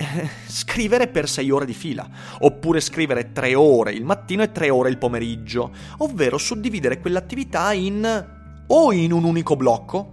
scrivere 0.47 1.07
per 1.07 1.29
6 1.29 1.49
ore 1.49 1.65
di 1.65 1.73
fila, 1.73 2.05
oppure 2.39 2.81
scrivere 2.81 3.31
3 3.31 3.55
ore 3.55 3.93
il 3.93 4.03
mattino 4.03 4.43
e 4.43 4.51
3 4.51 4.69
ore 4.69 4.89
il 4.89 4.97
pomeriggio, 4.97 5.71
ovvero 5.99 6.37
suddividere 6.37 6.99
quell'attività 6.99 7.71
in 7.71 8.33
o 8.67 8.91
in 8.91 9.13
un 9.13 9.23
unico 9.23 9.55
blocco, 9.55 10.11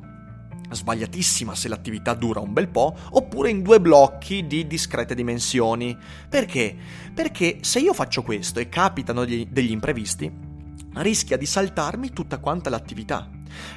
sbagliatissima 0.71 1.57
se 1.57 1.67
l'attività 1.67 2.15
dura 2.15 2.39
un 2.39 2.53
bel 2.53 2.69
po', 2.69 2.97
oppure 3.11 3.51
in 3.51 3.63
due 3.63 3.81
blocchi 3.81 4.47
di 4.47 4.69
discrete 4.69 5.17
dimensioni. 5.17 5.99
Perché? 6.29 6.75
Perché 7.13 7.59
se 7.63 7.81
io 7.81 7.95
faccio 7.95 8.23
questo 8.23 8.61
e 8.61 8.69
capitano 8.69 9.25
degli 9.25 9.71
imprevisti, 9.73 10.31
rischia 10.95 11.37
di 11.37 11.47
saltarmi 11.47 12.11
tutta 12.13 12.39
quanta 12.39 12.71
l'attività. 12.71 13.29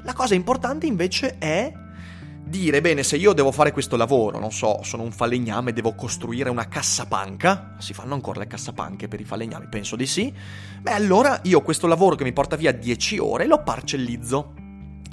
La 0.04 0.14
cosa 0.14 0.36
importante 0.36 0.86
invece 0.86 1.38
è 1.40 1.74
dire, 2.46 2.80
bene, 2.80 3.04
se 3.04 3.18
io 3.18 3.34
devo 3.34 3.52
fare 3.52 3.72
questo 3.72 3.96
lavoro, 3.96 4.40
non 4.40 4.52
so, 4.52 4.82
sono 4.84 5.04
un 5.04 5.12
falegname, 5.12 5.74
devo 5.74 5.96
costruire 5.96 6.50
una 6.50 6.68
cassapanca, 6.68 7.76
si 7.80 7.94
fanno 7.94 8.14
ancora 8.14 8.40
le 8.40 8.48
cassapanche 8.48 9.08
per 9.08 9.20
i 9.20 9.26
falegnami, 9.26 9.68
penso 9.68 9.96
di 9.96 10.06
sì, 10.06 10.32
beh 10.82 10.92
allora 10.92 11.40
io 11.44 11.62
questo 11.62 11.88
lavoro 11.88 12.16
che 12.16 12.24
mi 12.24 12.34
porta 12.34 12.56
via 12.56 12.72
10 12.72 13.18
ore 13.18 13.48
lo 13.48 13.64
parcellizzo. 13.64 14.54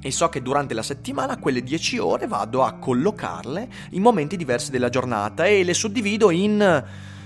E 0.04 0.10
so 0.10 0.28
che 0.28 0.42
durante 0.42 0.74
la 0.74 0.82
settimana 0.82 1.38
quelle 1.38 1.62
10 1.62 1.98
ore 1.98 2.26
vado 2.26 2.64
a 2.64 2.72
collocarle 2.72 3.68
in 3.90 4.02
momenti 4.02 4.36
diversi 4.36 4.72
della 4.72 4.88
giornata 4.88 5.46
e 5.46 5.62
le 5.62 5.74
suddivido 5.74 6.32
in 6.32 6.84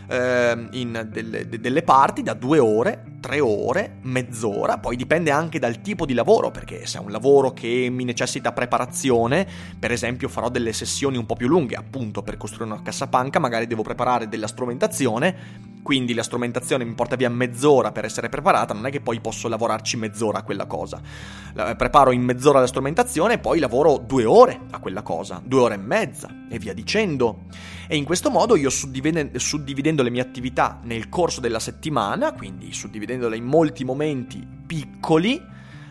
eh, 0.08 0.68
in 0.72 1.08
delle, 1.10 1.48
delle 1.48 1.82
parti 1.82 2.22
da 2.22 2.34
due 2.34 2.58
ore, 2.58 3.02
tre 3.20 3.40
ore, 3.40 3.96
mezz'ora, 4.02 4.78
poi 4.78 4.96
dipende 4.96 5.30
anche 5.30 5.58
dal 5.58 5.80
tipo 5.80 6.06
di 6.06 6.14
lavoro, 6.14 6.50
perché 6.50 6.86
se 6.86 6.98
è 6.98 7.00
un 7.00 7.10
lavoro 7.10 7.52
che 7.52 7.88
mi 7.90 8.04
necessita 8.04 8.52
preparazione, 8.52 9.46
per 9.78 9.90
esempio 9.90 10.28
farò 10.28 10.48
delle 10.48 10.72
sessioni 10.72 11.16
un 11.16 11.26
po' 11.26 11.34
più 11.34 11.48
lunghe, 11.48 11.74
appunto 11.74 12.22
per 12.22 12.36
costruire 12.36 12.72
una 12.72 12.82
cassapanca, 12.82 13.38
magari 13.38 13.66
devo 13.66 13.82
preparare 13.82 14.28
della 14.28 14.46
strumentazione, 14.46 15.74
quindi 15.82 16.14
la 16.14 16.24
strumentazione 16.24 16.84
mi 16.84 16.94
porta 16.94 17.14
via 17.14 17.30
mezz'ora 17.30 17.92
per 17.92 18.04
essere 18.04 18.28
preparata, 18.28 18.74
non 18.74 18.86
è 18.86 18.90
che 18.90 19.00
poi 19.00 19.20
posso 19.20 19.46
lavorarci 19.46 19.96
mezz'ora 19.96 20.38
a 20.38 20.42
quella 20.42 20.66
cosa. 20.66 21.00
Preparo 21.54 22.10
in 22.10 22.22
mezz'ora 22.22 22.58
la 22.58 22.66
strumentazione 22.66 23.34
e 23.34 23.38
poi 23.38 23.60
lavoro 23.60 23.96
due 23.98 24.24
ore 24.24 24.62
a 24.70 24.80
quella 24.80 25.02
cosa, 25.02 25.40
due 25.44 25.60
ore 25.60 25.74
e 25.74 25.78
mezza 25.78 26.28
e 26.50 26.58
via 26.58 26.74
dicendo. 26.74 27.44
E 27.86 27.96
in 27.96 28.04
questo 28.04 28.30
modo 28.30 28.56
io 28.56 28.68
suddividendo 28.68 29.95
le 30.02 30.10
mie 30.10 30.20
attività 30.20 30.80
nel 30.82 31.08
corso 31.08 31.40
della 31.40 31.58
settimana, 31.58 32.32
quindi 32.32 32.72
suddividendole 32.72 33.36
in 33.36 33.44
molti 33.44 33.84
momenti 33.84 34.46
piccoli, 34.66 35.40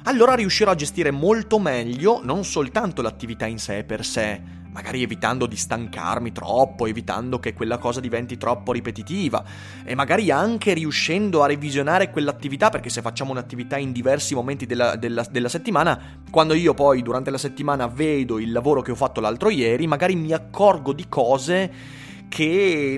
allora 0.04 0.36
riuscirò 0.36 0.72
a 0.72 0.76
gestire 0.76 1.12
molto 1.12 1.60
meglio 1.60 2.22
non 2.24 2.44
soltanto 2.44 3.02
l'attività 3.02 3.46
in 3.46 3.58
sé 3.58 3.84
per 3.84 4.06
sé, 4.06 4.40
magari 4.76 5.02
evitando 5.02 5.46
di 5.46 5.56
stancarmi 5.56 6.34
troppo, 6.34 6.86
evitando 6.86 7.40
che 7.40 7.54
quella 7.54 7.78
cosa 7.78 8.02
diventi 8.02 8.38
troppo 8.38 8.74
ripetitiva 8.74 9.44
e 9.86 9.96
magari 9.96 10.32
anche 10.32 10.74
riuscendo 10.74 11.42
a 11.42 11.48
revisionare 11.48 12.12
quell'attività 12.12 12.70
perché 12.70 12.90
se 12.90 13.02
facciamo 13.02 13.32
un'attività 13.32 13.78
in 13.78 13.94
diversi 13.94 14.36
momenti 14.36 14.66
della, 14.66 14.98
della, 14.98 15.26
della 15.32 15.50
settimana, 15.50 16.20
quando 16.30 16.54
io 16.54 16.74
poi 16.74 17.02
durante 17.02 17.32
la 17.32 17.38
settimana 17.38 17.88
vedo 17.88 18.38
il 18.38 18.52
lavoro 18.52 18.82
che 18.82 18.92
ho 18.92 18.96
fatto 18.96 19.22
l'altro 19.22 19.50
ieri, 19.50 19.88
magari 19.88 20.16
mi 20.16 20.34
accorgo 20.34 20.92
di 20.92 21.06
cose 21.08 22.04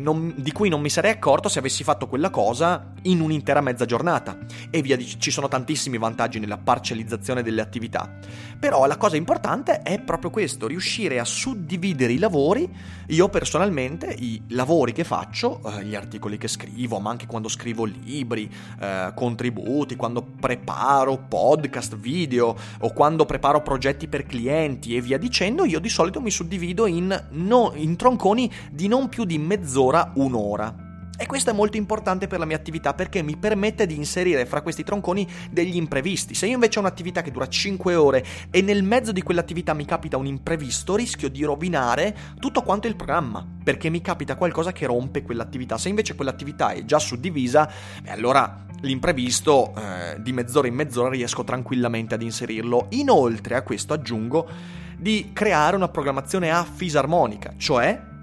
non, 0.02 0.34
di 0.36 0.52
cui 0.52 0.70
non 0.70 0.82
mi 0.82 0.90
sarei 0.90 1.12
accorto 1.12 1.48
se 1.48 1.60
avessi 1.60 1.84
fatto 1.84 2.08
quella 2.08 2.30
cosa 2.30 2.94
in 3.04 3.22
un'intera 3.22 3.62
mezza 3.62 3.86
giornata. 3.86 4.38
E 4.70 4.82
via, 4.82 4.98
ci 4.98 5.32
sono 5.32 5.48
tantissimi 5.48 5.98
vantaggi 5.98 6.40
nella 6.40 6.58
parcializzazione 6.58 7.44
delle 7.44 7.62
attività. 7.62 8.18
Però 8.60 8.86
la 8.88 8.98
cosa 8.98 9.16
importante 9.16 9.82
è 9.84 10.00
proprio 10.00 10.32
questo, 10.32 10.68
riuscire 10.68 11.20
a 11.20 11.26
suddividere 11.26 12.14
i 12.14 12.18
lavori. 12.18 12.68
Io 13.08 13.30
personalmente 13.30 14.14
i 14.18 14.42
lavori 14.50 14.92
che 14.92 15.04
faccio, 15.04 15.62
eh, 15.66 15.86
gli 15.86 15.94
articoli 15.94 16.38
che 16.38 16.48
scrivo, 16.48 17.00
ma 17.00 17.12
anche 17.12 17.28
quando 17.28 17.48
scrivo 17.48 17.86
libri, 17.86 18.52
eh, 18.80 19.12
contributi, 19.14 19.96
quando 19.96 20.24
preparo 20.24 21.26
podcast, 21.28 21.96
video 21.96 22.56
o 22.80 22.92
quando 22.92 23.26
preparo 23.26 23.62
progetti 23.62 24.08
per 24.08 24.26
clienti 24.26 24.96
e 24.96 25.02
via 25.02 25.18
dicendo, 25.18 25.64
io 25.64 25.80
di 25.80 25.90
solito 25.90 26.20
mi 26.20 26.32
suddivido 26.32 26.88
in, 26.88 27.28
no, 27.32 27.72
in 27.76 27.96
tronconi 27.96 28.52
di 28.72 28.88
non 28.88 29.10
più 29.10 29.17
di 29.26 29.38
mezz'ora, 29.38 30.12
un'ora. 30.16 30.86
E 31.20 31.26
questo 31.26 31.50
è 31.50 31.54
molto 31.54 31.78
importante 31.78 32.28
per 32.28 32.38
la 32.38 32.46
mia 32.46 32.56
attività 32.56 32.94
perché 32.94 33.24
mi 33.24 33.36
permette 33.38 33.88
di 33.88 33.96
inserire 33.96 34.46
fra 34.46 34.62
questi 34.62 34.84
tronconi 34.84 35.28
degli 35.50 35.76
imprevisti. 35.76 36.36
Se 36.36 36.46
io 36.46 36.54
invece 36.54 36.78
ho 36.78 36.84
un'attività 36.84 37.24
che 37.24 37.32
dura 37.32 37.48
5 37.48 37.96
ore 37.96 38.24
e 38.52 38.62
nel 38.62 38.84
mezzo 38.84 39.12
di 39.12 39.24
quell'attività 39.24 39.74
mi 39.74 39.84
capita 39.84 40.16
un 40.16 40.28
imprevisto, 40.28 40.96
rischio 40.96 41.28
di 41.28 41.44
rovinare 41.44 42.16
tutto 42.40 42.62
quanto 42.62 42.88
il 42.88 42.96
programma, 42.96 43.44
perché 43.64 43.90
mi 43.90 44.00
capita 44.00 44.36
qualcosa 44.36 44.72
che 44.72 44.86
rompe 44.86 45.24
quell'attività. 45.24 45.80
Se 45.80 45.90
invece 45.90 46.14
quell'attività 46.14 46.70
è 46.70 46.86
già 46.86 47.00
suddivisa, 47.00 47.68
beh, 48.04 48.12
allora 48.12 48.66
l'imprevisto 48.82 49.74
eh, 49.76 50.22
di 50.22 50.32
mezz'ora 50.34 50.68
in 50.68 50.76
mezz'ora 50.76 51.10
riesco 51.10 51.44
tranquillamente 51.44 52.14
ad 52.14 52.22
inserirlo. 52.22 52.90
Inoltre 52.92 53.56
a 53.56 53.64
questo 53.64 53.94
aggiungo 53.94 54.48
di 54.96 55.32
creare 55.34 55.76
una 55.76 55.88
programmazione 55.88 56.52
a 56.52 56.64
fisarmonica, 56.64 57.56
cioè 57.58 58.16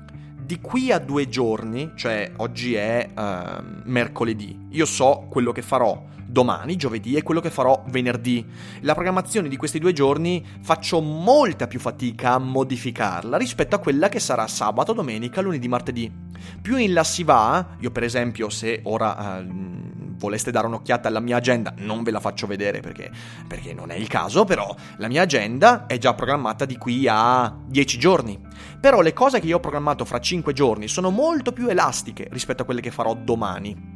di 0.44 0.60
qui 0.60 0.92
a 0.92 0.98
due 0.98 1.28
giorni, 1.28 1.92
cioè 1.94 2.32
oggi 2.36 2.74
è 2.74 3.08
uh, 3.16 3.64
mercoledì, 3.84 4.66
io 4.70 4.84
so 4.84 5.26
quello 5.30 5.52
che 5.52 5.62
farò 5.62 6.12
domani, 6.26 6.76
giovedì, 6.76 7.14
e 7.14 7.22
quello 7.22 7.40
che 7.40 7.48
farò 7.48 7.82
venerdì. 7.88 8.44
La 8.80 8.94
programmazione 8.94 9.48
di 9.48 9.56
questi 9.56 9.78
due 9.78 9.92
giorni 9.92 10.44
faccio 10.60 11.00
molta 11.00 11.66
più 11.66 11.78
fatica 11.78 12.32
a 12.32 12.38
modificarla 12.38 13.36
rispetto 13.36 13.76
a 13.76 13.78
quella 13.78 14.08
che 14.08 14.20
sarà 14.20 14.46
sabato, 14.46 14.92
domenica, 14.92 15.40
lunedì, 15.40 15.68
martedì. 15.68 16.12
Più 16.60 16.76
in 16.76 16.92
là 16.92 17.04
si 17.04 17.22
va, 17.22 17.76
io 17.78 17.90
per 17.90 18.02
esempio 18.02 18.50
se 18.50 18.80
ora... 18.84 19.42
Uh, 19.46 20.03
voleste 20.16 20.50
dare 20.50 20.66
un'occhiata 20.66 21.08
alla 21.08 21.20
mia 21.20 21.36
agenda, 21.36 21.72
non 21.78 22.02
ve 22.02 22.10
la 22.10 22.20
faccio 22.20 22.46
vedere 22.46 22.80
perché, 22.80 23.10
perché 23.46 23.72
non 23.72 23.90
è 23.90 23.94
il 23.94 24.08
caso, 24.08 24.44
però 24.44 24.74
la 24.98 25.08
mia 25.08 25.22
agenda 25.22 25.86
è 25.86 25.98
già 25.98 26.14
programmata 26.14 26.64
di 26.64 26.76
qui 26.76 27.06
a 27.08 27.54
10 27.66 27.98
giorni. 27.98 28.40
Però 28.80 29.00
le 29.00 29.12
cose 29.12 29.40
che 29.40 29.46
io 29.46 29.56
ho 29.56 29.60
programmato 29.60 30.04
fra 30.04 30.20
5 30.20 30.52
giorni 30.52 30.88
sono 30.88 31.10
molto 31.10 31.52
più 31.52 31.68
elastiche 31.68 32.28
rispetto 32.30 32.62
a 32.62 32.64
quelle 32.64 32.80
che 32.80 32.90
farò 32.90 33.14
domani. 33.14 33.94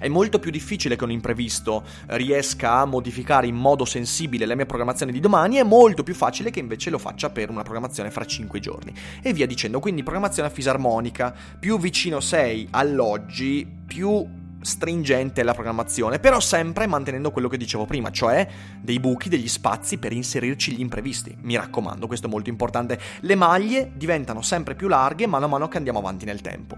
È 0.00 0.08
molto 0.08 0.38
più 0.38 0.50
difficile 0.50 0.96
che 0.96 1.04
un 1.04 1.10
imprevisto 1.10 1.84
riesca 2.06 2.76
a 2.76 2.86
modificare 2.86 3.46
in 3.46 3.54
modo 3.54 3.84
sensibile 3.84 4.46
la 4.46 4.54
mia 4.54 4.64
programmazione 4.64 5.12
di 5.12 5.20
domani, 5.20 5.56
è 5.56 5.62
molto 5.62 6.02
più 6.02 6.14
facile 6.14 6.50
che 6.50 6.58
invece 6.58 6.88
lo 6.88 6.96
faccia 6.96 7.28
per 7.28 7.50
una 7.50 7.60
programmazione 7.60 8.10
fra 8.10 8.24
5 8.24 8.60
giorni. 8.60 8.94
E 9.20 9.34
via 9.34 9.46
dicendo, 9.46 9.78
quindi 9.78 10.02
programmazione 10.02 10.48
a 10.48 10.52
fisarmonica, 10.52 11.34
più 11.58 11.78
vicino 11.78 12.20
sei 12.20 12.66
all'oggi, 12.70 13.68
più 13.86 14.26
stringente 14.60 15.42
la 15.42 15.54
programmazione, 15.54 16.18
però 16.18 16.38
sempre 16.40 16.86
mantenendo 16.86 17.30
quello 17.30 17.48
che 17.48 17.56
dicevo 17.56 17.86
prima, 17.86 18.10
cioè 18.10 18.46
dei 18.80 19.00
buchi, 19.00 19.28
degli 19.28 19.48
spazi 19.48 19.98
per 19.98 20.12
inserirci 20.12 20.72
gli 20.72 20.80
imprevisti. 20.80 21.36
Mi 21.42 21.56
raccomando, 21.56 22.06
questo 22.06 22.26
è 22.26 22.30
molto 22.30 22.50
importante. 22.50 22.98
Le 23.20 23.34
maglie 23.34 23.92
diventano 23.94 24.42
sempre 24.42 24.74
più 24.74 24.88
larghe 24.88 25.26
mano 25.26 25.46
a 25.46 25.48
mano 25.48 25.68
che 25.68 25.78
andiamo 25.78 25.98
avanti 25.98 26.24
nel 26.24 26.40
tempo. 26.40 26.76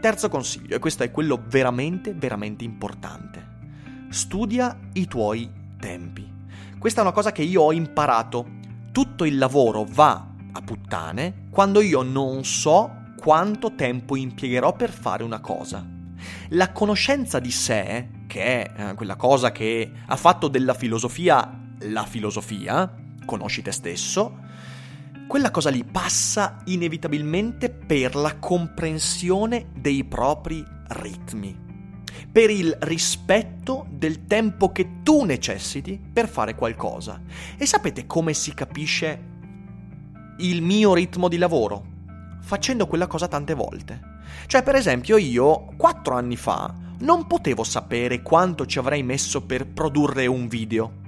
Terzo 0.00 0.28
consiglio, 0.28 0.76
e 0.76 0.78
questo 0.78 1.04
è 1.04 1.10
quello 1.10 1.42
veramente, 1.48 2.12
veramente 2.12 2.64
importante. 2.64 3.54
Studia 4.10 4.78
i 4.92 5.06
tuoi 5.06 5.50
tempi. 5.78 6.34
Questa 6.78 7.00
è 7.00 7.02
una 7.02 7.12
cosa 7.12 7.32
che 7.32 7.42
io 7.42 7.62
ho 7.62 7.72
imparato. 7.72 8.54
Tutto 8.92 9.24
il 9.24 9.38
lavoro 9.38 9.86
va 9.88 10.34
a 10.52 10.60
puttane 10.62 11.46
quando 11.50 11.80
io 11.80 12.02
non 12.02 12.44
so 12.44 13.04
quanto 13.18 13.74
tempo 13.74 14.16
impiegherò 14.16 14.74
per 14.74 14.90
fare 14.90 15.22
una 15.22 15.40
cosa 15.40 15.95
la 16.50 16.72
conoscenza 16.72 17.38
di 17.38 17.50
sé, 17.50 18.08
che 18.26 18.42
è 18.42 18.72
eh, 18.90 18.94
quella 18.94 19.16
cosa 19.16 19.52
che 19.52 19.90
ha 20.06 20.16
fatto 20.16 20.48
della 20.48 20.74
filosofia 20.74 21.64
la 21.80 22.04
filosofia, 22.04 22.92
conosci 23.24 23.62
te 23.62 23.72
stesso, 23.72 24.44
quella 25.26 25.50
cosa 25.50 25.70
lì 25.70 25.84
passa 25.84 26.58
inevitabilmente 26.66 27.70
per 27.70 28.14
la 28.14 28.36
comprensione 28.38 29.66
dei 29.74 30.04
propri 30.04 30.64
ritmi, 30.88 31.58
per 32.30 32.50
il 32.50 32.76
rispetto 32.80 33.86
del 33.90 34.26
tempo 34.26 34.70
che 34.70 35.02
tu 35.02 35.24
necessiti 35.24 36.00
per 36.12 36.28
fare 36.28 36.54
qualcosa. 36.54 37.20
E 37.56 37.66
sapete 37.66 38.06
come 38.06 38.32
si 38.32 38.54
capisce 38.54 39.34
il 40.38 40.62
mio 40.62 40.94
ritmo 40.94 41.28
di 41.28 41.38
lavoro? 41.38 41.94
Facendo 42.40 42.86
quella 42.86 43.08
cosa 43.08 43.26
tante 43.26 43.54
volte. 43.54 44.14
Cioè, 44.46 44.62
per 44.62 44.74
esempio, 44.74 45.16
io 45.16 45.66
quattro 45.76 46.14
anni 46.14 46.36
fa 46.36 46.74
non 46.98 47.26
potevo 47.26 47.64
sapere 47.64 48.22
quanto 48.22 48.66
ci 48.66 48.78
avrei 48.78 49.02
messo 49.02 49.42
per 49.42 49.66
produrre 49.66 50.26
un 50.26 50.48
video. 50.48 51.04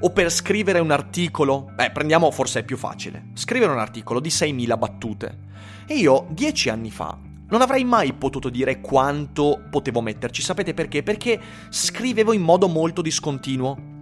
O 0.00 0.10
per 0.10 0.30
scrivere 0.30 0.80
un 0.80 0.90
articolo. 0.90 1.70
Beh, 1.74 1.90
prendiamo 1.90 2.30
forse 2.30 2.60
è 2.60 2.64
più 2.64 2.76
facile. 2.76 3.30
Scrivere 3.34 3.72
un 3.72 3.78
articolo 3.78 4.20
di 4.20 4.28
6.000 4.28 4.78
battute. 4.78 5.38
E 5.86 5.94
io, 5.94 6.26
dieci 6.30 6.68
anni 6.68 6.90
fa, 6.90 7.16
non 7.48 7.60
avrei 7.60 7.84
mai 7.84 8.12
potuto 8.12 8.48
dire 8.48 8.80
quanto 8.80 9.62
potevo 9.70 10.00
metterci. 10.00 10.42
Sapete 10.42 10.74
perché? 10.74 11.02
Perché 11.02 11.40
scrivevo 11.68 12.32
in 12.32 12.42
modo 12.42 12.68
molto 12.68 13.02
discontinuo 13.02 13.92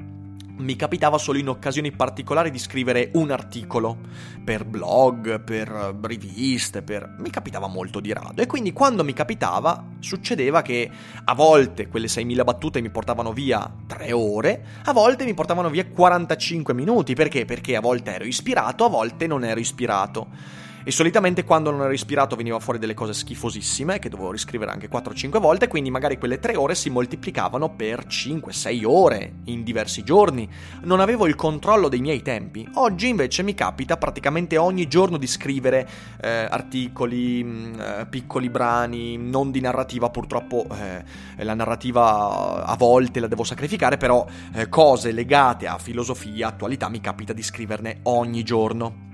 mi 0.63 0.77
capitava 0.77 1.19
solo 1.19 1.39
in 1.39 1.49
occasioni 1.49 1.91
particolari 1.93 2.51
di 2.51 2.59
scrivere 2.59 3.11
un 3.15 3.31
articolo 3.31 3.99
per 4.45 4.65
blog, 4.65 5.43
per 5.43 5.97
riviste, 6.03 6.83
per... 6.83 7.17
mi 7.19 7.31
capitava 7.31 7.67
molto 7.67 8.01
di 8.01 8.13
rado 8.13 8.41
e 8.41 8.47
quindi 8.47 8.73
quando 8.73 9.05
mi 9.05 9.13
capitava 9.13 9.85
succedeva 10.01 10.63
che 10.63 10.91
a 11.25 11.35
volte 11.35 11.89
quelle 11.89 12.07
6.000 12.07 12.45
battute 12.45 12.81
mi 12.81 12.91
portavano 12.91 13.33
via 13.33 13.71
3 13.87 14.13
ore, 14.13 14.65
a 14.85 14.93
volte 14.93 15.25
mi 15.25 15.35
portavano 15.35 15.69
via 15.69 15.87
45 15.87 16.75
minuti, 16.75 17.15
perché? 17.15 17.45
Perché 17.45 17.77
a 17.77 17.81
volte 17.81 18.15
ero 18.15 18.25
ispirato, 18.25 18.85
a 18.85 18.89
volte 18.89 19.27
non 19.27 19.45
ero 19.45 19.61
ispirato. 19.61 20.61
E 20.85 20.91
solitamente 20.91 21.45
quando 21.45 21.71
non 21.71 21.83
ero 21.83 21.93
ispirato 21.93 22.35
veniva 22.35 22.59
fuori 22.59 22.81
delle 22.81 22.95
cose 22.95 23.13
schifosissime 23.13 24.01
che 24.01 24.09
dovevo 24.09 24.33
riscrivere 24.33 24.73
anche 24.73 24.89
4-5 24.89 25.39
volte, 25.39 25.69
quindi 25.69 25.91
magari 25.91 26.19
quelle 26.19 26.41
3 26.41 26.57
ore 26.57 26.75
si 26.75 26.91
moltiplicavano 26.91 27.71
per 27.71 28.07
5-6 28.07 28.85
ore 28.85 29.33
in 29.45 29.63
diversi 29.63 30.03
giorni. 30.03 30.49
Non 30.83 30.99
avevo 30.99 31.27
il 31.27 31.37
controllo 31.37 31.89
dei 31.89 32.01
miei 32.01 32.21
tempi. 32.23 32.69
Oggi 32.75 33.09
invece 33.09 33.45
mi 33.45 33.55
capita 33.55 33.97
praticamente 33.97 34.57
ogni 34.57 34.89
giorno 34.89 35.19
di 35.19 35.27
scrivere 35.29 35.89
eh, 36.21 36.29
articoli, 36.51 37.45
mh, 37.45 37.49
mm, 37.49 37.81
eh, 37.81 38.07
piccoli 38.11 38.51
brani, 38.51 39.17
non 39.17 39.53
di 39.53 39.61
narrativa, 39.61 40.11
purtroppo 40.11 40.67
eh, 40.73 41.45
la 41.45 41.55
narrativa 41.55 42.65
a 42.65 42.77
volte 42.77 43.21
la 43.21 43.29
devo 43.29 43.45
sacrificare, 43.45 43.99
però 43.99 44.27
eh, 44.55 44.69
cose 44.69 45.13
legate 45.13 45.69
a 45.69 45.79
filosofia, 45.79 46.49
attualità 46.49 46.89
mi 46.89 47.01
capita 47.01 47.33
di 47.33 47.43
scriverne 47.43 48.01
ogni 48.03 48.43
giorno. 48.43 49.11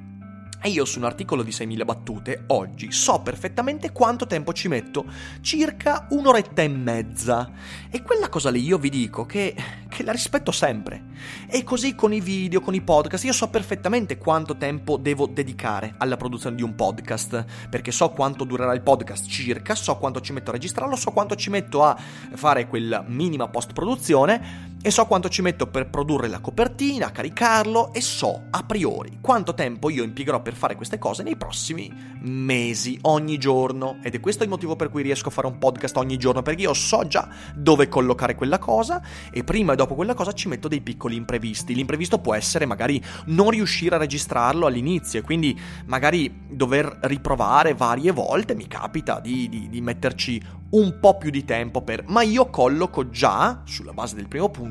E 0.60 0.70
io 0.70 0.84
su 0.84 0.98
un 0.98 1.04
articolo 1.04 1.44
di 1.44 1.52
6.000 1.52 1.84
battute, 1.84 2.42
oggi, 2.48 2.90
so 2.90 3.20
perfettamente 3.20 3.92
quanto 3.92 4.26
tempo 4.26 4.52
ci 4.52 4.66
metto, 4.66 5.04
circa 5.40 6.08
un'oretta 6.10 6.62
e 6.62 6.68
mezza. 6.68 7.50
E 7.88 8.02
quella 8.02 8.28
cosa 8.28 8.50
lì 8.50 8.64
io 8.64 8.76
vi 8.76 8.90
dico 8.90 9.24
che, 9.24 9.54
che, 9.88 10.02
la 10.02 10.10
rispetto 10.10 10.50
sempre. 10.50 11.10
E 11.46 11.62
così 11.62 11.94
con 11.94 12.12
i 12.12 12.20
video, 12.20 12.60
con 12.60 12.74
i 12.74 12.80
podcast, 12.80 13.22
io 13.22 13.32
so 13.32 13.48
perfettamente 13.48 14.18
quanto 14.18 14.56
tempo 14.56 14.96
devo 14.96 15.26
dedicare 15.26 15.94
alla 15.98 16.16
produzione 16.16 16.56
di 16.56 16.62
un 16.62 16.74
podcast, 16.74 17.44
perché 17.70 17.92
so 17.92 18.10
quanto 18.10 18.42
durerà 18.42 18.74
il 18.74 18.82
podcast 18.82 19.28
circa, 19.28 19.76
so 19.76 19.96
quanto 19.96 20.20
ci 20.20 20.32
metto 20.32 20.50
a 20.50 20.54
registrarlo, 20.54 20.96
so 20.96 21.12
quanto 21.12 21.36
ci 21.36 21.50
metto 21.50 21.84
a 21.84 21.96
fare 22.34 22.66
quella 22.66 23.04
minima 23.06 23.46
post-produzione 23.46 24.76
e 24.80 24.90
so 24.90 25.06
quanto 25.06 25.28
ci 25.28 25.42
metto 25.42 25.66
per 25.66 25.90
produrre 25.90 26.28
la 26.28 26.38
copertina, 26.40 27.10
caricarlo 27.10 27.92
e 27.92 28.00
so 28.00 28.44
a 28.50 28.62
priori 28.62 29.18
quanto 29.20 29.52
tempo 29.52 29.90
io 29.90 30.04
impiegherò 30.04 30.40
per 30.40 30.54
fare 30.54 30.76
queste 30.76 30.98
cose 30.98 31.22
nei 31.22 31.36
prossimi 31.36 31.92
mesi, 32.20 32.98
ogni 33.02 33.38
giorno. 33.38 33.98
Ed 34.02 34.14
è 34.14 34.20
questo 34.20 34.44
il 34.44 34.48
motivo 34.48 34.76
per 34.76 34.88
cui 34.88 35.02
riesco 35.02 35.28
a 35.28 35.32
fare 35.32 35.46
un 35.46 35.58
podcast 35.58 35.96
ogni 35.96 36.16
giorno, 36.16 36.42
perché 36.42 36.62
io 36.62 36.74
so 36.74 37.06
già 37.06 37.28
dove 37.54 37.88
collocare 37.88 38.34
quella 38.34 38.58
cosa 38.58 39.02
e 39.30 39.44
prima 39.44 39.72
e 39.72 39.76
dopo 39.76 39.94
quella 39.94 40.14
cosa 40.14 40.32
ci 40.32 40.48
metto 40.48 40.68
dei 40.68 40.80
piccoli 40.80 41.16
imprevisti. 41.16 41.74
L'imprevisto 41.74 42.18
può 42.20 42.34
essere 42.34 42.64
magari 42.64 43.02
non 43.26 43.50
riuscire 43.50 43.96
a 43.96 43.98
registrarlo 43.98 44.66
all'inizio 44.66 45.18
e 45.18 45.22
quindi 45.22 45.58
magari 45.86 46.46
dover 46.48 46.98
riprovare 47.02 47.74
varie 47.74 48.12
volte, 48.12 48.54
mi 48.54 48.66
capita 48.66 49.20
di, 49.20 49.48
di, 49.48 49.68
di 49.68 49.80
metterci 49.80 50.40
un 50.70 50.98
po' 51.00 51.16
più 51.16 51.30
di 51.30 51.44
tempo 51.44 51.80
per... 51.80 52.04
ma 52.08 52.22
io 52.22 52.50
colloco 52.50 53.08
già, 53.08 53.62
sulla 53.64 53.92
base 53.92 54.16
del 54.16 54.28
primo 54.28 54.50
punto, 54.50 54.67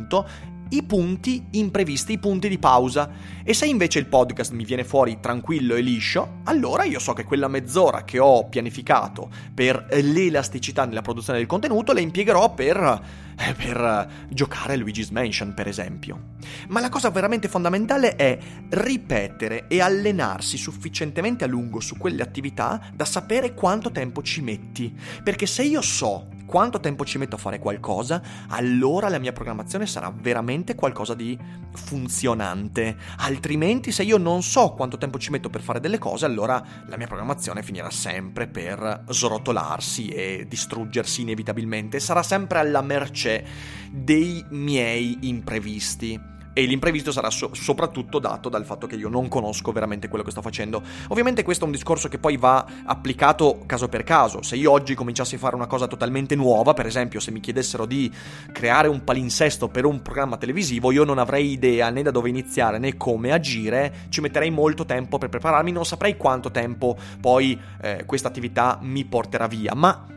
i 0.69 0.83
punti 0.83 1.45
imprevisti, 1.51 2.13
i 2.13 2.19
punti 2.19 2.49
di 2.49 2.57
pausa. 2.57 3.09
E 3.43 3.53
se 3.53 3.65
invece 3.65 3.99
il 3.99 4.07
podcast 4.07 4.51
mi 4.51 4.65
viene 4.65 4.83
fuori 4.83 5.19
tranquillo 5.21 5.75
e 5.75 5.81
liscio, 5.81 6.39
allora 6.43 6.83
io 6.83 6.99
so 6.99 7.13
che 7.13 7.23
quella 7.23 7.47
mezz'ora 7.47 8.03
che 8.03 8.19
ho 8.19 8.47
pianificato 8.47 9.29
per 9.53 9.87
l'elasticità 9.89 10.85
nella 10.85 11.01
produzione 11.01 11.39
del 11.39 11.47
contenuto 11.47 11.93
la 11.93 12.01
impiegherò 12.01 12.53
per, 12.53 13.01
eh, 13.37 13.53
per 13.53 14.07
giocare 14.29 14.73
a 14.73 14.75
Luigi's 14.75 15.09
Mansion, 15.09 15.53
per 15.53 15.67
esempio. 15.67 16.35
Ma 16.67 16.81
la 16.81 16.89
cosa 16.89 17.09
veramente 17.09 17.47
fondamentale 17.47 18.15
è 18.15 18.37
ripetere 18.69 19.67
e 19.67 19.79
allenarsi 19.79 20.57
sufficientemente 20.57 21.45
a 21.45 21.47
lungo 21.47 21.79
su 21.79 21.97
quelle 21.97 22.21
attività 22.21 22.81
da 22.93 23.05
sapere 23.05 23.53
quanto 23.53 23.91
tempo 23.91 24.21
ci 24.21 24.41
metti. 24.41 24.93
Perché 25.23 25.45
se 25.45 25.63
io 25.63 25.81
so 25.81 26.35
quanto 26.47 26.79
tempo 26.79 27.05
ci 27.05 27.19
metto 27.19 27.35
a 27.35 27.37
fare 27.37 27.59
qualcosa, 27.59 28.21
allora 28.47 29.09
la 29.09 29.19
mia 29.19 29.33
programmazione 29.33 29.85
sarà 29.85 30.11
veramente 30.11 30.73
qualcosa 30.73 31.13
di 31.13 31.37
funzionante. 31.73 32.95
Altrimenti, 33.17 33.91
se 33.91 34.03
io 34.03 34.17
non 34.17 34.41
so 34.41 34.71
quanto 34.71 34.97
tempo 34.97 35.19
ci 35.19 35.29
metto 35.29 35.49
per 35.49 35.61
fare 35.61 35.79
delle 35.79 35.99
cose, 35.99 36.25
allora 36.25 36.63
la 36.87 36.97
mia 36.97 37.05
programmazione 37.05 37.61
finirà 37.61 37.91
sempre 37.91 38.47
per 38.47 39.03
srotolarsi 39.09 40.07
e 40.07 40.45
distruggersi 40.47 41.21
inevitabilmente. 41.21 41.99
Sarà 41.99 42.23
sempre 42.23 42.59
alla 42.59 42.81
mercé 42.81 43.45
dei 43.91 44.43
miei 44.49 45.17
imprevisti 45.21 46.35
e 46.57 46.65
l'imprevisto 46.65 47.11
sarà 47.11 47.29
so- 47.29 47.53
soprattutto 47.53 48.17
dato 48.17 48.49
dal 48.49 48.65
fatto 48.65 48.87
che 48.87 48.95
io 48.95 49.09
non 49.09 49.27
conosco 49.27 49.71
veramente 49.71 50.07
quello 50.07 50.23
che 50.23 50.31
sto 50.31 50.41
facendo. 50.41 50.81
Ovviamente 51.09 51.43
questo 51.43 51.65
è 51.65 51.67
un 51.67 51.71
discorso 51.71 52.09
che 52.09 52.17
poi 52.17 52.35
va 52.35 52.65
applicato 52.83 53.61
caso 53.67 53.87
per 53.87 54.01
caso. 54.01 54.41
Se 54.41 54.55
io 54.55 54.71
oggi 54.71 54.95
cominciassi 54.95 55.35
a 55.35 55.37
fare 55.37 55.53
una 55.55 55.67
cosa 55.67 55.85
totalmente 55.85 56.33
nuova, 56.33 56.73
per 56.73 56.87
esempio 56.87 57.19
se 57.19 57.29
mi 57.29 57.41
chiedessero 57.41 57.85
di 57.85 58.11
creare 58.51 58.87
un 58.87 59.03
palinsesto 59.03 59.67
per 59.67 59.85
un 59.85 60.01
programma 60.01 60.37
televisivo, 60.37 60.91
io 60.91 61.03
non 61.03 61.19
avrei 61.19 61.51
idea 61.51 61.91
né 61.91 62.01
da 62.01 62.09
dove 62.09 62.29
iniziare 62.29 62.79
né 62.79 62.97
come 62.97 63.33
agire, 63.33 64.07
ci 64.09 64.21
metterei 64.21 64.49
molto 64.49 64.83
tempo 64.83 65.19
per 65.19 65.29
prepararmi, 65.29 65.71
non 65.71 65.85
saprei 65.85 66.17
quanto 66.17 66.49
tempo 66.49 66.97
poi 67.21 67.59
eh, 67.81 68.03
questa 68.07 68.29
attività 68.29 68.79
mi 68.81 69.05
porterà 69.05 69.45
via, 69.45 69.75
ma 69.75 70.15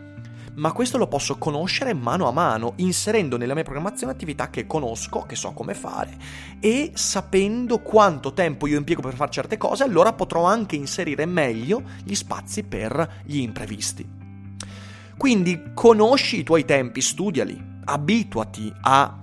ma 0.55 0.73
questo 0.73 0.99
lo 0.99 1.07
posso 1.07 1.39
conoscere 1.39 1.95
mano 1.95 2.29
a 2.29 2.33
mano, 2.33 2.75
inserendo 2.77 3.37
nella 3.37 3.55
mia 3.55 3.63
programmazione 3.63 4.13
attività 4.13 4.51
che 4.51 4.67
conosco, 4.67 5.23
che 5.23 5.37
so 5.37 5.53
come 5.53 5.75
fare, 5.75 6.17
e 6.61 6.93
sapendo 6.95 7.81
quanto 7.81 8.33
tempo 8.33 8.67
io 8.67 8.79
impiego 8.79 9.03
per 9.03 9.15
fare 9.15 9.31
certe 9.31 9.57
cose, 9.57 9.85
allora 9.85 10.13
potrò 10.13 10.45
anche 10.45 10.77
inserire 10.77 11.27
meglio 11.27 11.83
gli 12.05 12.15
spazi 12.15 12.63
per 12.63 13.23
gli 13.25 13.39
imprevisti. 13.39 14.19
Quindi 15.17 15.73
conosci 15.75 16.39
i 16.39 16.43
tuoi 16.43 16.65
tempi, 16.65 17.01
studiali, 17.01 17.63
abituati 17.85 18.73
a 18.81 19.23